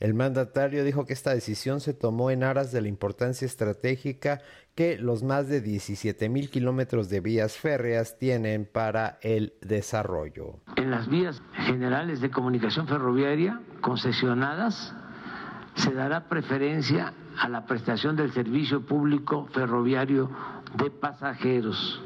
El 0.00 0.14
mandatario 0.14 0.82
dijo 0.82 1.06
que 1.06 1.12
esta 1.12 1.32
decisión 1.32 1.80
se 1.80 1.94
tomó 1.94 2.32
en 2.32 2.42
aras 2.42 2.72
de 2.72 2.80
la 2.80 2.88
importancia 2.88 3.46
estratégica 3.46 4.40
que 4.74 4.98
los 4.98 5.22
más 5.22 5.46
de 5.46 5.60
17 5.60 6.28
mil 6.28 6.50
kilómetros 6.50 7.08
de 7.08 7.20
vías 7.20 7.56
férreas 7.56 8.18
tienen 8.18 8.64
para 8.64 9.20
el 9.22 9.54
desarrollo. 9.60 10.58
En 10.74 10.90
las 10.90 11.08
vías 11.08 11.40
generales 11.66 12.20
de 12.20 12.32
comunicación 12.32 12.88
ferroviaria 12.88 13.60
concesionadas 13.80 14.92
se 15.76 15.92
dará 15.92 16.28
preferencia 16.28 17.14
a 17.38 17.48
la 17.48 17.64
prestación 17.64 18.16
del 18.16 18.32
servicio 18.32 18.84
público 18.84 19.46
ferroviario 19.52 20.30
de 20.76 20.90
pasajeros 20.90 22.02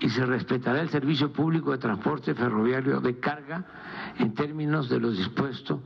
y 0.00 0.08
se 0.08 0.24
respetará 0.26 0.80
el 0.80 0.90
servicio 0.90 1.32
público 1.32 1.72
de 1.72 1.78
transporte 1.78 2.34
ferroviario 2.34 3.00
de 3.00 3.18
carga 3.18 3.64
en 4.18 4.34
términos 4.34 4.88
de 4.88 5.00
lo 5.00 5.10
dispuesto 5.10 5.80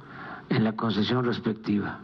en 0.48 0.64
la 0.64 0.72
concesión 0.74 1.24
respectiva. 1.24 2.00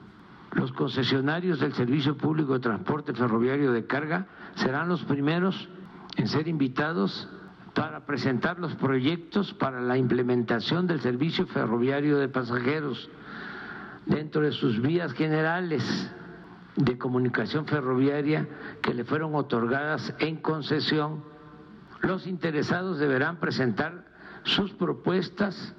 Los 0.53 0.73
concesionarios 0.73 1.61
del 1.61 1.75
Servicio 1.75 2.17
Público 2.17 2.55
de 2.55 2.61
Transporte 2.61 3.13
Ferroviario 3.13 3.71
de 3.73 3.87
Carga 3.87 4.27
serán 4.55 4.89
los 4.89 5.05
primeros 5.05 5.69
en 6.17 6.27
ser 6.27 6.49
invitados 6.49 7.29
para 7.75 8.07
presentar 8.07 8.59
los 8.59 8.75
proyectos 8.77 9.53
para 9.53 9.81
la 9.81 9.99
implementación 9.99 10.87
del 10.87 11.01
servicio 11.01 11.47
ferroviario 11.47 12.17
de 12.17 12.29
pasajeros 12.29 13.11
dentro 14.07 14.41
de 14.41 14.53
sus 14.53 14.81
vías 14.81 15.13
generales 15.13 16.11
de 16.79 16.97
comunicación 16.97 17.67
ferroviaria 17.67 18.49
que 18.83 18.95
le 18.95 19.05
fueron 19.05 19.35
otorgadas 19.35 20.15
en 20.21 20.37
concesión. 20.37 21.25
Los 22.01 22.27
interesados 22.27 22.99
deberán 22.99 23.41
presentar 23.41 24.07
sus 24.45 24.73
propuestas 24.73 25.75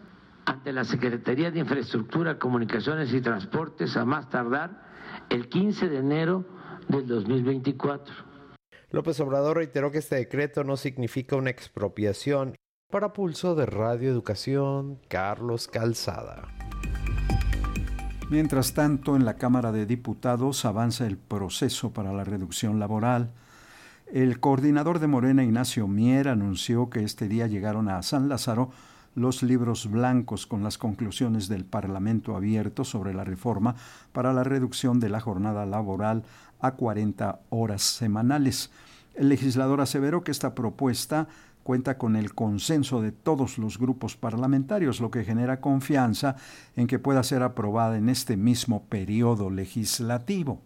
ante 0.46 0.74
la 0.74 0.84
Secretaría 0.84 1.52
de 1.52 1.60
Infraestructura, 1.60 2.38
Comunicaciones 2.38 3.14
y 3.14 3.22
Transportes 3.22 3.96
a 3.96 4.04
más 4.04 4.30
tardar 4.30 4.84
el 5.30 5.48
15 5.48 5.88
de 5.90 5.98
enero 5.98 6.46
del 6.90 7.08
2024. 7.08 8.14
López 8.92 9.20
Obrador 9.20 9.58
reiteró 9.58 9.92
que 9.92 10.00
este 10.00 10.16
decreto 10.16 10.64
no 10.64 10.76
significa 10.76 11.36
una 11.36 11.52
expropiación. 11.52 12.56
Para 12.90 13.14
Pulso 13.14 13.54
de 13.54 13.68
Radio 13.68 14.10
Educación, 14.10 15.00
Carlos 15.08 15.68
Calzada. 15.68 16.48
Mientras 18.30 18.74
tanto, 18.74 19.16
en 19.16 19.26
la 19.26 19.38
Cámara 19.38 19.72
de 19.72 19.88
Diputados 19.88 20.64
avanza 20.64 21.08
el 21.08 21.18
proceso 21.18 21.94
para 21.94 22.14
la 22.14 22.24
reducción 22.24 22.80
laboral. 22.80 23.32
El 24.14 24.40
coordinador 24.40 25.00
de 25.00 25.08
Morena, 25.08 25.44
Ignacio 25.44 25.88
Mier, 25.88 26.28
anunció 26.28 26.92
que 26.92 27.04
este 27.04 27.28
día 27.28 27.48
llegaron 27.48 27.90
a 27.90 28.04
San 28.04 28.30
Lázaro 28.30 28.70
los 29.16 29.42
libros 29.42 29.90
blancos 29.90 30.46
con 30.46 30.64
las 30.64 30.78
conclusiones 30.78 31.48
del 31.48 31.66
Parlamento 31.66 32.36
abierto 32.36 32.84
sobre 32.84 33.16
la 33.16 33.24
reforma 33.24 33.76
para 34.14 34.32
la 34.32 34.44
reducción 34.44 35.00
de 35.00 35.10
la 35.10 35.22
jornada 35.22 35.66
laboral 35.66 36.24
a 36.60 36.74
40 36.74 37.40
horas 37.50 37.82
semanales. 37.82 38.70
El 39.16 39.30
legislador 39.30 39.82
aseveró 39.82 40.24
que 40.24 40.30
esta 40.30 40.54
propuesta 40.54 41.28
cuenta 41.70 42.00
con 42.00 42.16
el 42.16 42.34
consenso 42.34 43.00
de 43.00 43.12
todos 43.12 43.60
los 43.60 43.78
grupos 43.78 44.18
parlamentarios, 44.18 45.00
lo 45.02 45.12
que 45.12 45.24
genera 45.24 45.62
confianza 45.62 46.36
en 46.76 46.88
que 46.88 46.98
pueda 46.98 47.22
ser 47.22 47.44
aprobada 47.44 47.96
en 47.96 48.10
este 48.10 48.38
mismo 48.38 48.86
periodo 48.90 49.52
legislativo. 49.52 50.64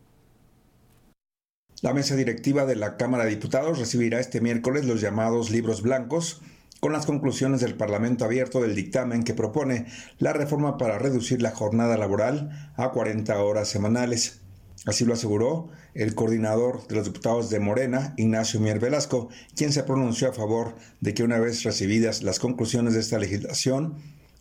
La 1.82 1.94
mesa 1.94 2.16
directiva 2.16 2.64
de 2.66 2.78
la 2.78 2.96
Cámara 2.96 3.26
de 3.26 3.32
Diputados 3.32 3.80
recibirá 3.80 4.22
este 4.22 4.40
miércoles 4.40 4.86
los 4.86 5.02
llamados 5.02 5.52
libros 5.52 5.82
blancos 5.82 6.42
con 6.80 6.94
las 6.94 7.06
conclusiones 7.06 7.60
del 7.60 7.76
Parlamento 7.76 8.24
abierto 8.24 8.62
del 8.62 8.74
dictamen 8.74 9.26
que 9.26 9.34
propone 9.34 9.88
la 10.20 10.32
reforma 10.32 10.78
para 10.78 11.00
reducir 11.00 11.42
la 11.42 11.52
jornada 11.52 11.98
laboral 11.98 12.72
a 12.78 12.92
40 12.92 13.44
horas 13.44 13.68
semanales. 13.68 14.43
Así 14.86 15.06
lo 15.06 15.14
aseguró 15.14 15.70
el 15.94 16.14
coordinador 16.16 16.86
de 16.88 16.96
los 16.96 17.06
diputados 17.06 17.50
de 17.50 17.60
Morena, 17.60 18.14
Ignacio 18.18 18.60
Mier 18.60 18.80
Velasco, 18.80 19.30
quien 19.56 19.72
se 19.72 19.84
pronunció 19.84 20.30
a 20.30 20.34
favor 20.34 20.76
de 21.00 21.14
que 21.14 21.24
una 21.24 21.40
vez 21.40 21.64
recibidas 21.64 22.22
las 22.24 22.40
conclusiones 22.40 22.94
de 22.94 23.00
esta 23.00 23.18
legislación, 23.18 23.96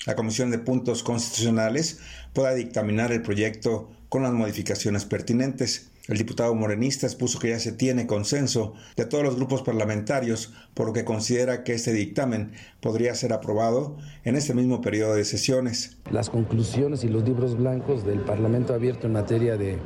la 0.04 0.16
Comisión 0.16 0.50
de 0.50 0.58
Puntos 0.58 1.04
Constitucionales 1.04 2.00
pueda 2.32 2.54
dictaminar 2.54 3.12
el 3.12 3.22
proyecto 3.22 3.90
con 4.08 4.24
las 4.24 4.32
modificaciones 4.32 5.04
pertinentes. 5.04 5.91
El 6.08 6.18
diputado 6.18 6.52
morenista 6.56 7.06
expuso 7.06 7.38
que 7.38 7.50
ya 7.50 7.60
se 7.60 7.70
tiene 7.70 8.08
consenso 8.08 8.74
de 8.96 9.04
todos 9.04 9.22
los 9.22 9.36
grupos 9.36 9.62
parlamentarios, 9.62 10.52
por 10.74 10.88
lo 10.88 10.92
que 10.92 11.04
considera 11.04 11.62
que 11.62 11.74
este 11.74 11.92
dictamen 11.92 12.50
podría 12.80 13.14
ser 13.14 13.32
aprobado 13.32 13.96
en 14.24 14.34
este 14.34 14.52
mismo 14.52 14.80
periodo 14.80 15.14
de 15.14 15.24
sesiones. 15.24 15.98
Las 16.10 16.28
conclusiones 16.28 17.04
y 17.04 17.08
los 17.08 17.22
libros 17.22 17.56
blancos 17.56 18.04
del 18.04 18.18
Parlamento 18.18 18.74
abierto 18.74 19.06
en 19.06 19.12
materia 19.12 19.56
de 19.56 19.78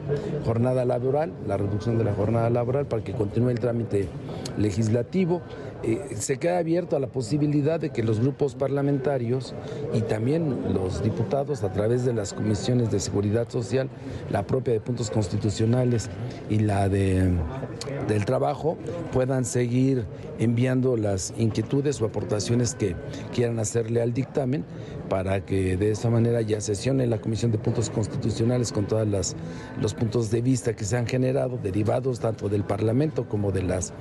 jornada 0.47 0.87
laboral, 0.87 1.35
la 1.47 1.59
reducción 1.59 1.99
de 1.99 2.05
la 2.05 2.15
jornada 2.15 2.49
laboral 2.49 2.87
para 2.87 3.05
que 3.05 3.13
continúe 3.13 3.51
el 3.51 3.61
trámite 3.61 4.09
legislativo, 4.57 5.43
eh, 5.83 6.17
se 6.17 6.39
queda 6.39 6.59
abierto 6.59 6.97
a 6.97 7.01
la 7.01 7.07
posibilidad 7.07 7.79
de 7.79 7.91
que 7.91 8.03
los 8.03 8.21
grupos 8.21 8.55
parlamentarios 8.55 9.55
y 9.93 10.01
también 10.01 10.73
los 10.73 11.03
diputados 11.03 11.63
a 11.63 11.73
través 11.73 12.05
de 12.05 12.13
las 12.13 12.33
comisiones 12.33 12.91
de 12.91 13.01
seguridad 13.01 13.49
social, 13.49 13.89
la 14.31 14.47
propia 14.47 14.73
de 14.75 14.81
puntos 14.81 15.11
constitucionales 15.11 16.09
y 16.49 16.61
la 16.61 16.89
de, 16.89 17.31
del 18.09 18.25
trabajo, 18.25 18.77
puedan 19.13 19.45
seguir 19.45 20.05
enviando 20.39 20.97
las 20.97 21.33
inquietudes 21.37 22.01
o 22.01 22.07
aportaciones 22.07 22.75
que 22.75 22.95
quieran 23.35 23.59
hacerle 23.59 24.03
al 24.03 24.13
dictamen 24.13 24.65
para 25.09 25.45
que 25.45 25.77
de 25.77 25.91
esa 25.91 26.11
manera 26.11 26.41
ya 26.43 26.61
sesione 26.61 27.07
la 27.07 27.19
Comisión 27.19 27.53
de 27.53 27.59
Puntos 27.59 27.91
Constitucionales 27.91 28.73
con 28.73 28.87
todos 28.87 29.07
los 29.81 29.95
puntos 29.95 30.31
de 30.31 30.41
vista 30.41 30.75
que 30.75 30.85
se 30.85 30.97
han 30.97 31.07
generado, 31.07 31.59
derivados 31.63 32.21
tanto 32.21 32.49
del 32.49 32.65
Parlamento 32.65 33.29
como 33.29 33.53
de 33.53 33.63
las 33.63 33.93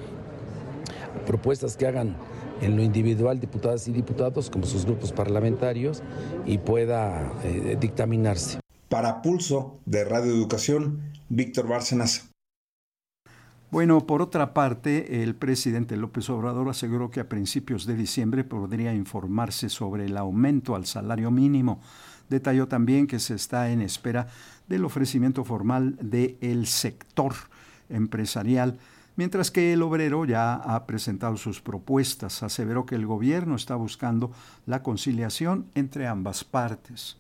propuestas 1.26 1.78
que 1.78 1.88
hagan 1.88 2.16
en 2.62 2.76
lo 2.76 2.84
individual 2.84 3.40
diputadas 3.40 3.88
y 3.88 3.92
diputados 3.92 4.50
como 4.50 4.66
sus 4.66 4.86
grupos 4.86 5.12
parlamentarios 5.12 6.02
y 6.46 6.58
pueda 6.58 7.34
eh, 7.44 7.78
dictaminarse. 7.80 8.60
Para 8.90 9.22
Pulso 9.22 9.80
de 9.86 10.06
Radio 10.06 10.32
Educación, 10.32 11.02
Víctor 11.30 11.68
Bárcenas. 11.68 12.30
Bueno, 13.72 14.06
por 14.08 14.22
otra 14.22 14.54
parte, 14.54 15.24
el 15.24 15.36
presidente 15.36 15.98
López 15.98 16.30
Obrador 16.30 16.70
aseguró 16.70 17.10
que 17.10 17.20
a 17.20 17.28
principios 17.28 17.86
de 17.86 17.96
diciembre 17.96 18.44
podría 18.44 18.94
informarse 18.94 19.70
sobre 19.70 20.06
el 20.06 20.16
aumento 20.16 20.76
al 20.76 20.86
salario 20.86 21.30
mínimo. 21.30 21.82
Detalló 22.30 22.68
también 22.68 23.06
que 23.06 23.20
se 23.20 23.34
está 23.34 23.72
en 23.72 23.82
espera 23.82 24.28
del 24.68 24.86
ofrecimiento 24.86 25.44
formal 25.44 25.98
del 26.00 26.68
sector 26.68 27.34
empresarial 27.90 28.80
mientras 29.16 29.52
que 29.52 29.74
el 29.74 29.82
obrero 29.82 30.26
ya 30.26 30.56
ha 30.56 30.86
presentado 30.86 31.38
sus 31.38 31.62
propuestas. 31.62 32.44
Aseveró 32.44 32.86
que 32.86 32.96
el 32.96 33.06
gobierno 33.06 33.56
está 33.56 33.76
buscando 33.76 34.32
la 34.66 34.84
conciliación 34.84 35.68
entre 35.76 36.08
ambas 36.08 36.44
partes. 36.44 37.18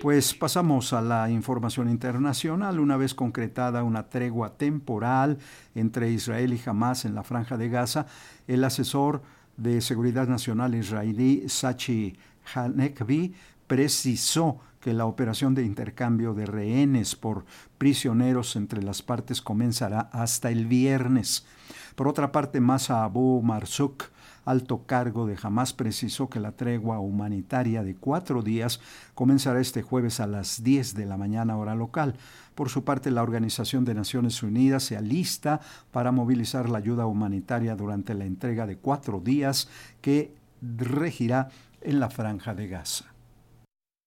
Pues 0.00 0.32
pasamos 0.32 0.92
a 0.92 1.02
la 1.02 1.28
información 1.28 1.90
internacional. 1.90 2.78
Una 2.78 2.96
vez 2.96 3.14
concretada 3.14 3.82
una 3.82 4.08
tregua 4.08 4.56
temporal 4.56 5.38
entre 5.74 6.12
Israel 6.12 6.52
y 6.52 6.60
Hamas 6.64 7.04
en 7.04 7.16
la 7.16 7.24
franja 7.24 7.56
de 7.56 7.68
Gaza, 7.68 8.06
el 8.46 8.62
asesor 8.62 9.22
de 9.56 9.80
Seguridad 9.80 10.28
Nacional 10.28 10.76
israelí 10.76 11.48
Sachi 11.48 12.16
Hanekvi 12.54 13.34
precisó 13.68 14.58
que 14.80 14.92
la 14.92 15.06
operación 15.06 15.54
de 15.54 15.64
intercambio 15.64 16.34
de 16.34 16.46
rehenes 16.46 17.14
por 17.14 17.44
prisioneros 17.78 18.56
entre 18.56 18.82
las 18.82 19.02
partes 19.02 19.42
comenzará 19.42 20.00
hasta 20.12 20.50
el 20.50 20.66
viernes. 20.66 21.46
Por 21.94 22.08
otra 22.08 22.32
parte, 22.32 22.60
Masa 22.60 23.04
Abu 23.04 23.42
Marzuk, 23.42 24.04
alto 24.44 24.84
cargo 24.86 25.26
de 25.26 25.36
Hamas, 25.42 25.72
precisó 25.72 26.28
que 26.28 26.40
la 26.40 26.52
tregua 26.52 27.00
humanitaria 27.00 27.82
de 27.82 27.96
cuatro 27.96 28.42
días 28.42 28.80
comenzará 29.14 29.60
este 29.60 29.82
jueves 29.82 30.20
a 30.20 30.26
las 30.26 30.62
10 30.62 30.94
de 30.94 31.06
la 31.06 31.16
mañana 31.16 31.56
hora 31.56 31.74
local. 31.74 32.14
Por 32.54 32.70
su 32.70 32.84
parte, 32.84 33.10
la 33.10 33.22
Organización 33.22 33.84
de 33.84 33.94
Naciones 33.94 34.42
Unidas 34.42 34.84
se 34.84 34.96
alista 34.96 35.60
para 35.90 36.12
movilizar 36.12 36.70
la 36.70 36.78
ayuda 36.78 37.06
humanitaria 37.06 37.76
durante 37.76 38.14
la 38.14 38.24
entrega 38.24 38.66
de 38.66 38.78
cuatro 38.78 39.20
días 39.20 39.68
que 40.00 40.32
regirá 40.62 41.50
en 41.80 42.00
la 42.00 42.10
franja 42.10 42.54
de 42.54 42.68
Gaza. 42.68 43.07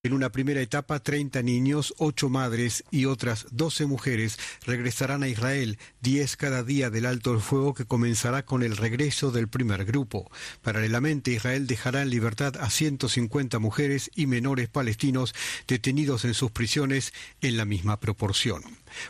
En 0.03 0.13
una 0.13 0.31
primera 0.31 0.61
etapa, 0.61 0.99
30 0.99 1.43
niños, 1.43 1.93
8 1.99 2.27
madres 2.27 2.83
y 2.89 3.05
otras 3.05 3.45
12 3.51 3.85
mujeres 3.85 4.39
regresarán 4.65 5.21
a 5.21 5.27
Israel, 5.27 5.77
10 6.01 6.37
cada 6.37 6.63
día 6.63 6.89
del 6.89 7.05
alto 7.05 7.31
el 7.35 7.39
fuego 7.39 7.75
que 7.75 7.85
comenzará 7.85 8.43
con 8.43 8.63
el 8.63 8.77
regreso 8.77 9.29
del 9.29 9.47
primer 9.47 9.85
grupo. 9.85 10.31
Paralelamente, 10.63 11.29
Israel 11.29 11.67
dejará 11.67 12.01
en 12.01 12.09
libertad 12.09 12.57
a 12.57 12.71
150 12.71 13.59
mujeres 13.59 14.09
y 14.15 14.25
menores 14.25 14.69
palestinos 14.69 15.35
detenidos 15.67 16.25
en 16.25 16.33
sus 16.33 16.49
prisiones 16.49 17.13
en 17.41 17.55
la 17.55 17.65
misma 17.65 17.99
proporción. 17.99 18.63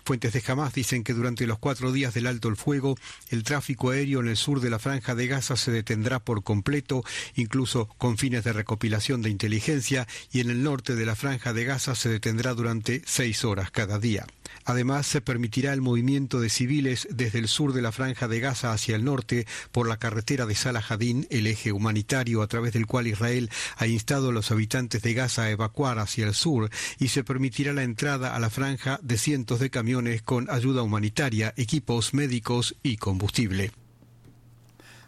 Fuentes 0.03 0.33
de 0.33 0.43
Hamas 0.45 0.73
dicen 0.73 1.05
que 1.05 1.13
durante 1.13 1.47
los 1.47 1.57
cuatro 1.57 1.93
días 1.93 2.13
del 2.13 2.27
alto 2.27 2.49
el 2.49 2.57
fuego, 2.57 2.97
el 3.29 3.43
tráfico 3.43 3.91
aéreo 3.91 4.19
en 4.19 4.27
el 4.27 4.37
sur 4.37 4.59
de 4.59 4.69
la 4.69 4.77
franja 4.77 5.15
de 5.15 5.27
Gaza 5.27 5.55
se 5.55 5.71
detendrá 5.71 6.19
por 6.19 6.43
completo, 6.43 7.03
incluso 7.35 7.87
con 7.97 8.17
fines 8.17 8.43
de 8.43 8.53
recopilación 8.53 9.21
de 9.21 9.29
inteligencia, 9.29 10.05
y 10.31 10.41
en 10.41 10.49
el 10.49 10.61
norte 10.61 10.80
de 10.81 11.05
la 11.05 11.15
franja 11.15 11.53
de 11.53 11.63
Gaza 11.63 11.95
se 11.95 12.09
detendrá 12.09 12.53
durante 12.53 13.01
seis 13.05 13.45
horas 13.45 13.69
cada 13.71 13.99
día. 13.99 14.25
Además, 14.65 15.07
se 15.07 15.21
permitirá 15.21 15.73
el 15.73 15.81
movimiento 15.81 16.39
de 16.39 16.49
civiles 16.49 17.07
desde 17.11 17.39
el 17.39 17.47
sur 17.47 17.73
de 17.73 17.81
la 17.81 17.91
franja 17.91 18.27
de 18.27 18.39
Gaza 18.39 18.73
hacia 18.73 18.95
el 18.95 19.03
norte 19.03 19.47
por 19.71 19.87
la 19.87 19.97
carretera 19.97 20.45
de 20.45 20.55
Salah 20.55 20.83
Hadin, 20.87 21.27
el 21.29 21.47
eje 21.47 21.71
humanitario 21.71 22.41
a 22.41 22.47
través 22.47 22.73
del 22.73 22.85
cual 22.87 23.07
Israel 23.07 23.49
ha 23.77 23.87
instado 23.87 24.29
a 24.29 24.33
los 24.33 24.51
habitantes 24.51 25.01
de 25.01 25.13
Gaza 25.13 25.43
a 25.43 25.51
evacuar 25.51 25.99
hacia 25.99 26.25
el 26.25 26.33
sur, 26.33 26.69
y 26.99 27.09
se 27.09 27.23
permitirá 27.23 27.73
la 27.73 27.83
entrada 27.83 28.35
a 28.35 28.39
la 28.39 28.49
franja 28.49 28.99
de 29.01 29.17
cientos 29.17 29.59
de 29.59 29.69
camiones 29.69 30.21
con 30.21 30.49
ayuda 30.49 30.81
humanitaria, 30.81 31.53
equipos 31.57 32.13
médicos 32.13 32.75
y 32.83 32.97
combustible. 32.97 33.71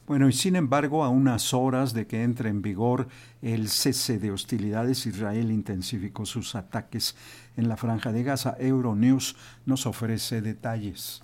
Bueno, 0.05 0.27
y 0.27 0.33
sin 0.33 0.57
embargo, 0.57 1.03
a 1.03 1.09
unas 1.09 1.53
horas 1.53 1.93
de 1.93 2.07
que 2.07 2.23
entre 2.23 2.49
en 2.49 2.61
vigor 2.61 3.07
el 3.41 3.69
cese 3.69 4.19
de 4.19 4.31
hostilidades, 4.31 5.05
Israel 5.05 5.49
intensificó 5.49 6.25
sus 6.25 6.55
ataques 6.55 7.15
en 7.55 7.69
la 7.69 7.77
franja 7.77 8.11
de 8.11 8.23
Gaza. 8.23 8.55
Euronews 8.59 9.35
nos 9.65 9.85
ofrece 9.85 10.41
detalles. 10.41 11.23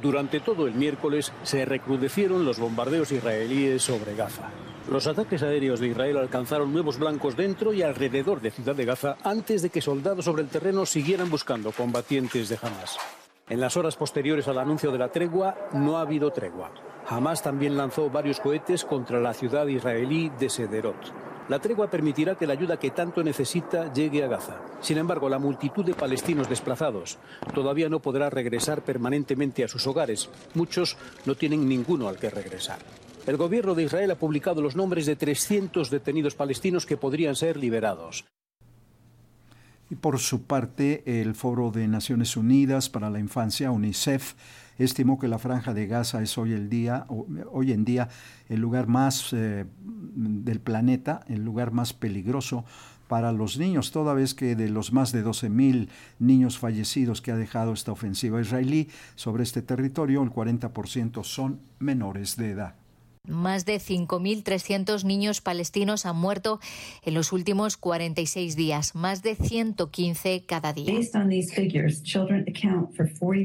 Durante 0.00 0.40
todo 0.40 0.66
el 0.66 0.74
miércoles 0.74 1.32
se 1.42 1.64
recrudecieron 1.64 2.44
los 2.44 2.58
bombardeos 2.58 3.10
israelíes 3.10 3.82
sobre 3.82 4.14
Gaza. 4.14 4.50
Los 4.90 5.06
ataques 5.06 5.42
aéreos 5.42 5.80
de 5.80 5.88
Israel 5.88 6.18
alcanzaron 6.18 6.72
nuevos 6.72 6.98
blancos 6.98 7.36
dentro 7.36 7.72
y 7.72 7.82
alrededor 7.82 8.40
de 8.40 8.50
Ciudad 8.50 8.74
de 8.74 8.84
Gaza 8.84 9.16
antes 9.24 9.62
de 9.62 9.70
que 9.70 9.80
soldados 9.80 10.26
sobre 10.26 10.42
el 10.42 10.48
terreno 10.48 10.84
siguieran 10.84 11.30
buscando 11.30 11.72
combatientes 11.72 12.48
de 12.48 12.58
Hamas. 12.60 12.98
En 13.48 13.60
las 13.60 13.76
horas 13.76 13.96
posteriores 13.96 14.48
al 14.48 14.58
anuncio 14.58 14.90
de 14.90 14.96
la 14.96 15.12
tregua 15.12 15.54
no 15.74 15.98
ha 15.98 16.00
habido 16.00 16.30
tregua. 16.30 16.70
Hamas 17.06 17.42
también 17.42 17.76
lanzó 17.76 18.08
varios 18.08 18.40
cohetes 18.40 18.86
contra 18.86 19.20
la 19.20 19.34
ciudad 19.34 19.66
israelí 19.66 20.30
de 20.40 20.48
Sederot. 20.48 21.12
La 21.50 21.58
tregua 21.58 21.90
permitirá 21.90 22.36
que 22.36 22.46
la 22.46 22.54
ayuda 22.54 22.78
que 22.78 22.90
tanto 22.90 23.22
necesita 23.22 23.92
llegue 23.92 24.24
a 24.24 24.28
Gaza. 24.28 24.56
Sin 24.80 24.96
embargo, 24.96 25.28
la 25.28 25.38
multitud 25.38 25.84
de 25.84 25.92
palestinos 25.92 26.48
desplazados 26.48 27.18
todavía 27.54 27.90
no 27.90 28.00
podrá 28.00 28.30
regresar 28.30 28.80
permanentemente 28.80 29.62
a 29.62 29.68
sus 29.68 29.86
hogares. 29.86 30.30
Muchos 30.54 30.96
no 31.26 31.34
tienen 31.34 31.68
ninguno 31.68 32.08
al 32.08 32.16
que 32.16 32.30
regresar. 32.30 32.78
El 33.26 33.36
gobierno 33.36 33.74
de 33.74 33.82
Israel 33.82 34.10
ha 34.12 34.18
publicado 34.18 34.62
los 34.62 34.74
nombres 34.74 35.04
de 35.04 35.16
300 35.16 35.90
detenidos 35.90 36.34
palestinos 36.34 36.86
que 36.86 36.96
podrían 36.96 37.36
ser 37.36 37.58
liberados. 37.58 38.24
Y 39.94 39.96
por 39.96 40.18
su 40.18 40.42
parte, 40.42 41.04
el 41.20 41.36
Foro 41.36 41.70
de 41.70 41.86
Naciones 41.86 42.36
Unidas 42.36 42.90
para 42.90 43.10
la 43.10 43.20
Infancia, 43.20 43.70
UNICEF, 43.70 44.34
estimó 44.76 45.20
que 45.20 45.28
la 45.28 45.38
franja 45.38 45.72
de 45.72 45.86
Gaza 45.86 46.20
es 46.20 46.36
hoy, 46.36 46.50
el 46.50 46.68
día, 46.68 47.06
hoy 47.52 47.70
en 47.70 47.84
día 47.84 48.08
el 48.48 48.58
lugar 48.58 48.88
más 48.88 49.32
eh, 49.32 49.66
del 49.84 50.58
planeta, 50.58 51.20
el 51.28 51.44
lugar 51.44 51.70
más 51.70 51.92
peligroso 51.92 52.64
para 53.06 53.30
los 53.30 53.56
niños, 53.56 53.92
toda 53.92 54.14
vez 54.14 54.34
que 54.34 54.56
de 54.56 54.68
los 54.68 54.92
más 54.92 55.12
de 55.12 55.24
12.000 55.24 55.88
niños 56.18 56.58
fallecidos 56.58 57.22
que 57.22 57.30
ha 57.30 57.36
dejado 57.36 57.72
esta 57.72 57.92
ofensiva 57.92 58.40
israelí 58.40 58.88
sobre 59.14 59.44
este 59.44 59.62
territorio, 59.62 60.24
el 60.24 60.30
40% 60.30 61.22
son 61.22 61.60
menores 61.78 62.34
de 62.34 62.50
edad. 62.50 62.74
Más 63.26 63.64
de 63.64 63.76
5.300 63.76 65.04
niños 65.04 65.40
palestinos 65.40 66.04
han 66.04 66.16
muerto 66.16 66.60
en 67.02 67.14
los 67.14 67.32
últimos 67.32 67.78
46 67.78 68.54
días, 68.54 68.94
más 68.94 69.22
de 69.22 69.34
115 69.34 70.44
cada 70.44 70.74
día. 70.74 70.92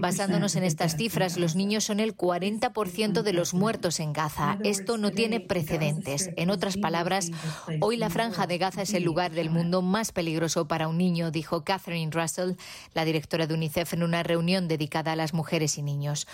Basándonos 0.01 0.55
en 0.57 0.63
estas 0.65 0.97
cifras, 0.97 1.37
los 1.37 1.55
niños 1.55 1.85
son 1.85 2.01
el 2.01 2.17
40% 2.17 3.21
de 3.21 3.33
los 3.33 3.53
muertos 3.53 4.01
en 4.01 4.11
Gaza. 4.11 4.57
Esto 4.65 4.97
no 4.97 5.11
tiene 5.11 5.39
precedentes. 5.39 6.29
En 6.35 6.49
otras 6.49 6.75
palabras, 6.75 7.31
hoy 7.79 7.95
la 7.95 8.09
franja 8.09 8.47
de 8.47 8.57
Gaza 8.57 8.81
es 8.81 8.93
el 8.93 9.03
lugar 9.03 9.31
del 9.31 9.49
mundo 9.49 9.81
más 9.81 10.11
peligroso 10.11 10.67
para 10.67 10.89
un 10.89 10.97
niño, 10.97 11.31
dijo 11.31 11.63
Catherine 11.63 12.11
Russell, 12.11 12.55
la 12.93 13.05
directora 13.05 13.47
de 13.47 13.53
UNICEF, 13.53 13.93
en 13.93 14.03
una 14.03 14.23
reunión 14.23 14.67
dedicada 14.67 15.13
a 15.13 15.15
las 15.15 15.33
mujeres 15.33 15.77
y 15.77 15.83
niños. 15.83 16.27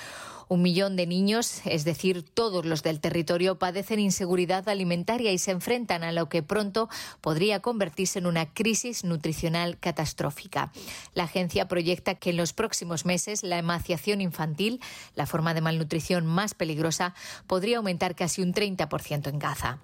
Un 0.48 0.62
millón 0.62 0.96
de 0.96 1.08
niños, 1.08 1.62
es 1.66 1.86
decir, 1.86 2.24
todos 2.24 2.66
los 2.66 2.84
del 2.84 3.00
territorio, 3.00 3.58
padecen 3.58 4.00
inseguridad 4.00 4.70
alimentaria 4.70 5.32
y 5.32 5.38
se 5.38 5.52
enfrentan 5.52 6.04
a 6.04 6.12
lo 6.12 6.30
que 6.30 6.44
pronto 6.44 6.90
podría 7.22 7.62
convertirse 7.62 8.20
en 8.20 8.28
una 8.28 8.54
crisis 8.54 9.04
nutricional 9.04 9.78
catastrófica. 9.80 10.72
La 11.14 11.24
agencia 11.24 11.68
proyecta 11.68 12.16
que 12.16 12.30
en 12.30 12.38
los 12.38 12.54
próximos 12.54 13.06
meses 13.06 13.44
la 13.44 13.58
emaciación 13.58 14.22
infantil, 14.22 14.80
la 15.16 15.26
forma 15.26 15.54
de 15.54 15.62
malnutrición 15.62 16.26
más 16.26 16.54
peligrosa, 16.54 17.14
podría 17.48 17.78
aumentar 17.78 18.16
casi 18.16 18.42
un 18.42 18.54
30% 18.54 19.30
en 19.30 19.40
Gaza. 19.40 19.80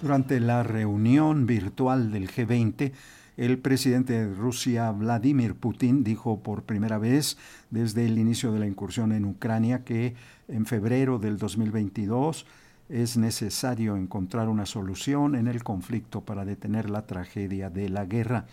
Durante 0.00 0.40
la 0.40 0.62
reunión 0.62 1.46
virtual 1.46 2.12
del 2.12 2.30
G20, 2.30 2.92
el 3.36 3.58
presidente 3.58 4.14
de 4.14 4.34
Rusia, 4.34 4.90
Vladimir 4.92 5.54
Putin, 5.54 6.02
dijo 6.02 6.42
por 6.42 6.62
primera 6.62 6.98
vez 6.98 7.36
desde 7.70 8.06
el 8.06 8.18
inicio 8.18 8.52
de 8.52 8.60
la 8.60 8.66
incursión 8.66 9.12
en 9.12 9.26
Ucrania 9.26 9.84
que 9.84 10.14
en 10.48 10.64
febrero 10.64 11.18
del 11.18 11.36
2022 11.36 12.46
es 12.88 13.16
necesario 13.16 13.96
encontrar 13.96 14.48
una 14.48 14.64
solución 14.64 15.34
en 15.34 15.48
el 15.48 15.62
conflicto 15.62 16.22
para 16.22 16.44
detener 16.44 16.88
la 16.88 17.06
tragedia 17.06 17.68
de 17.68 17.88
la 17.88 18.06
guerra. 18.06 18.46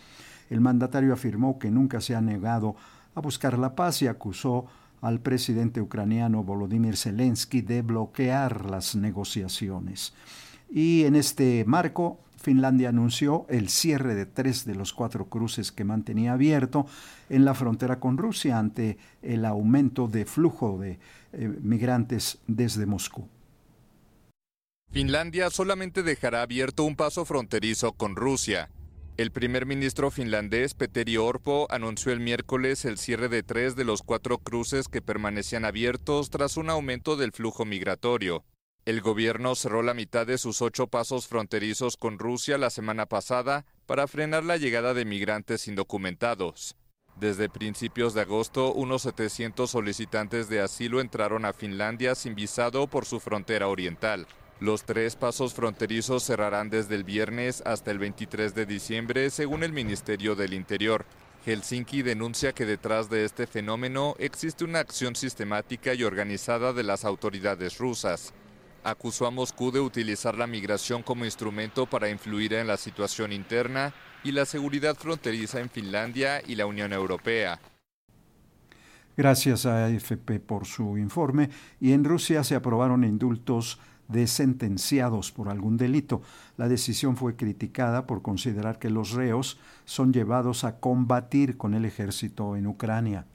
El 0.49 0.59
mandatario 0.59 1.13
afirmó 1.13 1.59
que 1.59 1.71
nunca 1.71 2.01
se 2.01 2.15
ha 2.15 2.21
negado 2.21 2.75
a 3.15 3.21
buscar 3.21 3.57
la 3.57 3.75
paz 3.75 4.01
y 4.01 4.07
acusó 4.07 4.65
al 5.01 5.19
presidente 5.19 5.81
ucraniano 5.81 6.43
Volodymyr 6.43 6.97
Zelensky 6.97 7.61
de 7.61 7.81
bloquear 7.81 8.65
las 8.69 8.95
negociaciones. 8.95 10.13
Y 10.69 11.03
en 11.03 11.15
este 11.15 11.63
marco, 11.67 12.19
Finlandia 12.43 12.89
anunció 12.89 13.45
el 13.47 13.69
cierre 13.69 14.15
de 14.15 14.25
tres 14.25 14.65
de 14.65 14.75
los 14.75 14.91
cuatro 14.91 15.29
cruces 15.29 15.71
que 15.71 15.85
mantenía 15.85 16.33
abierto 16.33 16.85
en 17.29 17.45
la 17.45 17.53
frontera 17.53 18.01
con 18.01 18.17
Rusia 18.17 18.59
ante 18.59 18.97
el 19.21 19.45
aumento 19.45 20.09
de 20.09 20.25
flujo 20.25 20.77
de 20.77 20.99
eh, 21.31 21.47
migrantes 21.61 22.39
desde 22.45 22.85
Moscú. 22.85 23.29
Finlandia 24.91 25.49
solamente 25.51 26.03
dejará 26.03 26.41
abierto 26.41 26.83
un 26.83 26.97
paso 26.97 27.23
fronterizo 27.23 27.93
con 27.93 28.17
Rusia. 28.17 28.69
El 29.15 29.31
primer 29.31 29.65
ministro 29.65 30.11
finlandés 30.11 30.73
Petteri 30.73 31.15
Orpo 31.15 31.67
anunció 31.69 32.11
el 32.11 32.19
miércoles 32.19 32.83
el 32.83 32.97
cierre 32.97 33.29
de 33.29 33.43
tres 33.43 33.77
de 33.77 33.85
los 33.85 34.01
cuatro 34.01 34.37
cruces 34.37 34.89
que 34.89 35.01
permanecían 35.01 35.63
abiertos 35.63 36.29
tras 36.29 36.57
un 36.57 36.69
aumento 36.69 37.15
del 37.15 37.31
flujo 37.31 37.63
migratorio. 37.63 38.43
El 38.85 38.99
gobierno 38.99 39.55
cerró 39.55 39.81
la 39.81 39.93
mitad 39.93 40.27
de 40.27 40.37
sus 40.37 40.61
ocho 40.61 40.87
pasos 40.87 41.27
fronterizos 41.27 41.95
con 41.95 42.19
Rusia 42.19 42.57
la 42.57 42.69
semana 42.69 43.05
pasada 43.05 43.65
para 43.85 44.07
frenar 44.07 44.43
la 44.43 44.57
llegada 44.57 44.93
de 44.93 45.05
migrantes 45.05 45.69
indocumentados. 45.69 46.75
Desde 47.15 47.47
principios 47.47 48.13
de 48.13 48.21
agosto, 48.21 48.73
unos 48.73 49.03
700 49.03 49.71
solicitantes 49.71 50.49
de 50.49 50.59
asilo 50.59 50.99
entraron 50.99 51.45
a 51.45 51.53
Finlandia 51.53 52.13
sin 52.13 52.35
visado 52.35 52.87
por 52.87 53.05
su 53.05 53.21
frontera 53.21 53.69
oriental. 53.69 54.27
Los 54.59 54.83
tres 54.83 55.15
pasos 55.15 55.53
fronterizos 55.53 56.23
cerrarán 56.23 56.69
desde 56.69 56.95
el 56.95 57.05
viernes 57.05 57.63
hasta 57.65 57.89
el 57.89 57.99
23 57.99 58.53
de 58.53 58.65
diciembre, 58.65 59.29
según 59.29 59.63
el 59.63 59.71
Ministerio 59.71 60.35
del 60.35 60.53
Interior. 60.53 61.05
Helsinki 61.45 62.01
denuncia 62.01 62.51
que 62.51 62.65
detrás 62.65 63.09
de 63.09 63.23
este 63.23 63.47
fenómeno 63.47 64.15
existe 64.19 64.65
una 64.65 64.79
acción 64.79 65.15
sistemática 65.15 65.93
y 65.93 66.03
organizada 66.03 66.73
de 66.73 66.83
las 66.83 67.05
autoridades 67.05 67.77
rusas. 67.77 68.33
Acusó 68.83 69.25
a 69.25 69.31
Moscú 69.31 69.71
de 69.71 69.79
utilizar 69.79 70.37
la 70.37 70.45
migración 70.45 71.03
como 71.03 71.23
instrumento 71.23 71.85
para 71.85 72.09
influir 72.09 72.53
en 72.53 72.67
la 72.67 72.75
situación 72.75 73.31
interna 73.31 73.93
y 74.23 74.33
la 74.33 74.45
seguridad 74.45 74.95
fronteriza 74.95 75.61
en 75.61 75.69
Finlandia 75.69 76.41
y 76.45 76.55
la 76.55 76.65
Unión 76.65 76.91
Europea. 76.91 77.59
Gracias 79.15 79.65
a 79.65 79.85
AFP 79.85 80.39
por 80.39 80.65
su 80.65 80.97
informe. 80.97 81.49
Y 81.79 81.93
en 81.93 82.03
Rusia 82.03 82.43
se 82.43 82.55
aprobaron 82.55 83.03
indultos 83.03 83.79
de 84.07 84.27
sentenciados 84.27 85.31
por 85.31 85.49
algún 85.49 85.77
delito. 85.77 86.21
La 86.57 86.67
decisión 86.67 87.15
fue 87.15 87.35
criticada 87.35 88.05
por 88.05 88.21
considerar 88.21 88.79
que 88.79 88.89
los 88.89 89.11
reos 89.11 89.59
son 89.85 90.11
llevados 90.11 90.63
a 90.63 90.79
combatir 90.79 91.57
con 91.57 91.73
el 91.73 91.85
ejército 91.85 92.55
en 92.57 92.67
Ucrania. 92.67 93.25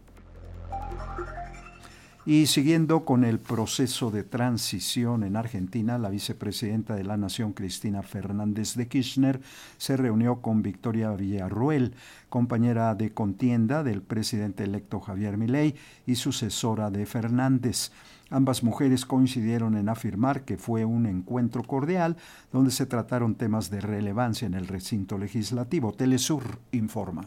Y 2.29 2.47
siguiendo 2.47 3.07
con 3.07 3.25
el 3.25 3.38
proceso 3.38 4.11
de 4.11 4.23
transición 4.23 5.25
en 5.25 5.35
Argentina, 5.35 5.97
la 5.97 6.11
vicepresidenta 6.11 6.95
de 6.95 7.03
la 7.03 7.17
Nación, 7.17 7.55
Cristina 7.55 8.03
Fernández 8.03 8.75
de 8.75 8.87
Kirchner, 8.87 9.41
se 9.79 9.97
reunió 9.97 10.43
con 10.43 10.61
Victoria 10.61 11.11
Villarruel, 11.12 11.95
compañera 12.29 12.95
de 12.95 13.14
contienda 13.14 13.83
del 13.83 14.03
presidente 14.03 14.64
electo 14.64 15.01
Javier 15.01 15.38
Milei 15.38 15.75
y 16.05 16.17
sucesora 16.17 16.91
de 16.91 17.07
Fernández. 17.07 17.93
Ambas 18.29 18.62
mujeres 18.62 19.07
coincidieron 19.07 19.75
en 19.75 19.88
afirmar 19.88 20.43
que 20.43 20.59
fue 20.59 20.85
un 20.85 21.07
encuentro 21.07 21.62
cordial 21.62 22.19
donde 22.53 22.73
se 22.73 22.85
trataron 22.85 23.37
temas 23.37 23.71
de 23.71 23.81
relevancia 23.81 24.45
en 24.45 24.53
el 24.53 24.69
recinto 24.69 25.17
legislativo. 25.17 25.95
Telesur 25.95 26.59
informa. 26.73 27.25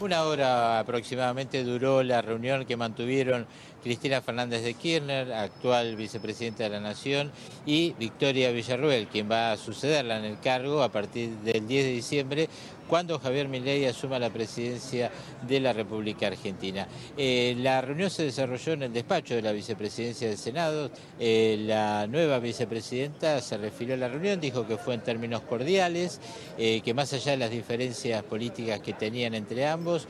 Una 0.00 0.22
hora 0.22 0.78
aproximadamente 0.78 1.64
duró 1.64 2.04
la 2.04 2.22
reunión 2.22 2.64
que 2.66 2.76
mantuvieron 2.76 3.46
Cristina 3.88 4.20
Fernández 4.20 4.62
de 4.64 4.74
Kirchner, 4.74 5.32
actual 5.32 5.96
vicepresidenta 5.96 6.64
de 6.64 6.68
la 6.68 6.78
Nación, 6.78 7.32
y 7.64 7.94
Victoria 7.98 8.50
Villarruel, 8.50 9.06
quien 9.06 9.30
va 9.30 9.52
a 9.52 9.56
sucederla 9.56 10.18
en 10.18 10.26
el 10.26 10.38
cargo 10.40 10.82
a 10.82 10.92
partir 10.92 11.30
del 11.38 11.66
10 11.66 11.84
de 11.86 11.92
diciembre, 11.92 12.48
cuando 12.88 13.18
Javier 13.18 13.48
Milei 13.48 13.84
asuma 13.84 14.18
la 14.18 14.30
presidencia 14.30 15.10
de 15.46 15.60
la 15.60 15.72
República 15.72 16.26
Argentina. 16.26 16.88
Eh, 17.16 17.54
la 17.58 17.80
reunión 17.80 18.10
se 18.10 18.24
desarrolló 18.24 18.72
en 18.72 18.84
el 18.84 18.92
despacho 18.92 19.34
de 19.34 19.42
la 19.42 19.52
vicepresidencia 19.52 20.28
del 20.28 20.38
Senado. 20.38 20.90
Eh, 21.20 21.58
la 21.60 22.06
nueva 22.06 22.38
vicepresidenta 22.38 23.40
se 23.40 23.58
refirió 23.58 23.94
a 23.94 23.98
la 23.98 24.08
reunión, 24.08 24.40
dijo 24.40 24.66
que 24.66 24.78
fue 24.78 24.94
en 24.94 25.02
términos 25.02 25.42
cordiales, 25.42 26.20
eh, 26.56 26.80
que 26.80 26.94
más 26.94 27.12
allá 27.12 27.32
de 27.32 27.38
las 27.38 27.50
diferencias 27.50 28.22
políticas 28.24 28.80
que 28.80 28.94
tenían 28.94 29.34
entre 29.34 29.66
ambos, 29.66 30.08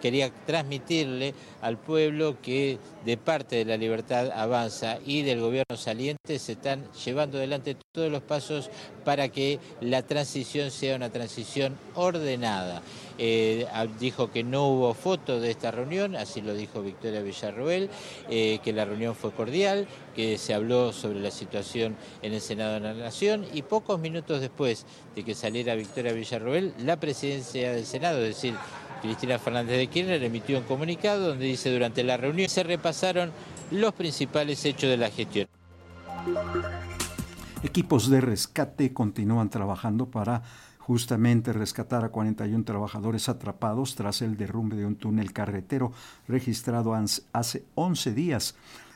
quería 0.00 0.30
transmitirle 0.46 1.32
al 1.62 1.78
pueblo 1.78 2.40
que 2.42 2.78
de 3.04 3.16
parte 3.16 3.56
de 3.56 3.64
la 3.64 3.76
libertad 3.76 4.30
avanza 4.30 4.98
y 5.04 5.22
del 5.22 5.40
gobierno 5.40 5.76
saliente 5.76 6.38
se 6.38 6.52
están 6.52 6.90
llevando 7.04 7.38
adelante 7.38 7.76
todos 7.92 8.10
los 8.10 8.22
pasos 8.22 8.70
para 9.04 9.28
que 9.28 9.58
la 9.80 10.02
transición 10.02 10.70
sea 10.70 10.96
una 10.96 11.10
transición 11.10 11.76
ordenada. 11.94 12.82
Eh, 13.16 13.66
dijo 14.00 14.32
que 14.32 14.42
no 14.42 14.68
hubo 14.68 14.94
foto 14.94 15.38
de 15.38 15.50
esta 15.50 15.70
reunión, 15.70 16.16
así 16.16 16.40
lo 16.40 16.54
dijo 16.54 16.82
Victoria 16.82 17.22
Villarroel, 17.22 17.88
eh, 18.28 18.58
que 18.64 18.72
la 18.72 18.84
reunión 18.84 19.14
fue 19.14 19.30
cordial, 19.30 19.86
que 20.16 20.36
se 20.38 20.52
habló 20.52 20.92
sobre 20.92 21.20
la 21.20 21.30
situación 21.30 21.96
en 22.22 22.32
el 22.32 22.40
Senado 22.40 22.74
de 22.74 22.80
la 22.80 22.94
Nación 22.94 23.46
y 23.52 23.62
pocos 23.62 24.00
minutos 24.00 24.40
después 24.40 24.84
de 25.14 25.24
que 25.24 25.34
saliera 25.34 25.74
Victoria 25.76 26.12
Villarroel, 26.12 26.74
la 26.78 26.98
presidencia 26.98 27.72
del 27.72 27.86
Senado, 27.86 28.18
es 28.18 28.34
decir, 28.34 28.54
Cristina 29.04 29.38
Fernández 29.38 29.76
de 29.76 29.86
Kirchner 29.88 30.22
emitió 30.22 30.56
un 30.56 30.64
comunicado 30.64 31.28
donde 31.28 31.44
dice 31.44 31.70
durante 31.70 32.02
la 32.02 32.16
reunión 32.16 32.48
se 32.48 32.62
repasaron 32.62 33.32
los 33.70 33.92
principales 33.92 34.64
hechos 34.64 34.88
de 34.88 34.96
la 34.96 35.10
gestión. 35.10 35.46
Equipos 37.62 38.08
de 38.08 38.22
rescate 38.22 38.94
continúan 38.94 39.50
trabajando 39.50 40.10
para 40.10 40.42
justamente 40.78 41.52
rescatar 41.52 42.02
a 42.02 42.08
41 42.08 42.64
trabajadores 42.64 43.28
atrapados 43.28 43.94
tras 43.94 44.22
el 44.22 44.38
derrumbe 44.38 44.76
de 44.76 44.86
un 44.86 44.96
túnel 44.96 45.34
carretero 45.34 45.92
registrado 46.26 46.94
hace 47.32 47.64
11 47.74 48.14
días. 48.14 48.54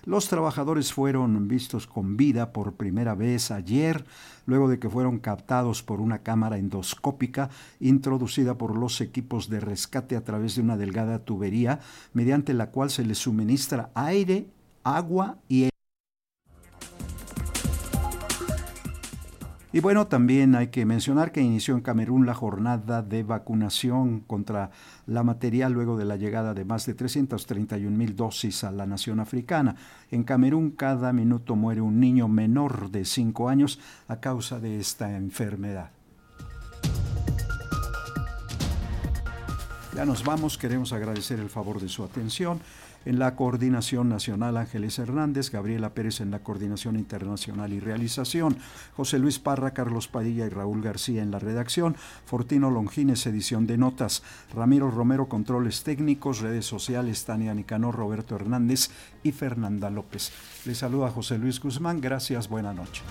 Los 0.09 0.29
trabajadores 0.29 0.95
fueron 0.95 1.49
vistos 1.49 1.87
con 1.87 2.17
vida 2.17 2.51
por 2.51 2.77
primera 2.77 3.15
vez 3.15 3.51
ayer, 3.51 4.07
luego 4.47 4.71
de 4.71 4.79
que 4.79 4.89
fueron 4.89 5.19
captados 5.19 5.83
por 5.83 6.01
una 6.01 6.21
cámara 6.21 6.57
endoscópica 6.57 7.51
introducida 7.79 8.57
por 8.57 8.75
los 8.75 9.03
equipos 9.03 9.51
de 9.51 9.61
rescate 9.61 10.17
a 10.17 10.25
través 10.25 10.55
de 10.55 10.63
una 10.63 10.79
delgada 10.79 11.19
tubería, 11.19 11.81
mediante 12.15 12.55
la 12.55 12.71
cual 12.71 12.89
se 12.89 13.05
les 13.05 13.19
suministra 13.19 13.91
aire, 13.93 14.47
agua 14.83 15.37
y 15.47 15.69
Y 19.71 19.81
bueno, 19.81 20.07
también 20.07 20.55
hay 20.55 20.69
que 20.69 20.87
mencionar 20.87 21.31
que 21.31 21.43
inició 21.43 21.75
en 21.75 21.83
Camerún 21.83 22.25
la 22.25 22.33
jornada 22.33 23.03
de 23.03 23.23
vacunación 23.23 24.21
contra 24.21 24.71
la 25.07 25.23
materia 25.23 25.69
luego 25.69 25.99
de 25.99 26.07
la 26.07 26.17
llegada 26.17 26.55
de 26.55 26.65
más 26.65 26.87
de 26.87 26.95
331 26.95 27.95
mil 27.95 28.17
dosis 28.17 28.65
a 28.65 28.73
la 28.73 28.87
nación 28.87 29.21
africana. 29.21 29.77
En 30.11 30.25
Camerún 30.25 30.71
cada 30.71 31.13
minuto 31.13 31.55
muere 31.55 31.83
un 31.83 32.01
niño 32.01 32.29
menor 32.29 32.91
de 32.91 33.05
5 33.05 33.51
años 33.51 33.79
a 34.09 34.21
causa 34.21 34.59
de 34.59 34.81
esta 34.81 35.15
enfermedad. 35.15 35.91
Ya 39.95 40.07
nos 40.07 40.25
vamos, 40.25 40.57
queremos 40.57 40.95
agradecer 40.95 41.41
el 41.41 41.51
favor 41.51 41.79
de 41.79 41.89
su 41.89 42.05
atención. 42.05 42.61
En 43.09 43.19
la 43.19 43.37
coordinación 43.37 44.11
nacional 44.11 44.59
Ángeles 44.59 44.99
Hernández, 44.99 45.51
Gabriela 45.51 45.95
Pérez 45.95 46.21
en 46.21 46.31
la 46.31 46.41
coordinación 46.41 46.95
internacional 46.95 47.73
y 47.73 47.81
realización, 47.81 48.59
José 48.99 49.19
Luis 49.19 49.39
Parra, 49.39 49.71
Carlos 49.71 50.09
Padilla 50.09 50.45
y 50.45 50.51
Raúl 50.51 50.83
García 50.83 51.23
en 51.23 51.31
la 51.31 51.39
redacción, 51.39 51.97
Fortino 52.27 52.71
Longines 52.71 53.27
edición 53.27 53.67
de 53.67 53.79
notas, 53.79 54.23
Ramiro 54.55 54.91
Romero 54.91 55.27
controles 55.27 55.85
técnicos, 55.85 56.41
redes 56.41 56.67
sociales, 56.67 57.25
Tania 57.25 57.55
Nicanor, 57.55 57.97
Roberto 57.97 58.37
Hernández 58.37 58.91
y 59.23 59.33
Fernanda 59.33 59.89
López. 59.89 60.31
Les 60.67 60.77
saluda 60.77 61.09
José 61.09 61.39
Luis 61.39 61.61
Guzmán, 61.61 62.03
gracias, 62.03 62.47
buena 62.51 62.75
noche. 62.75 63.03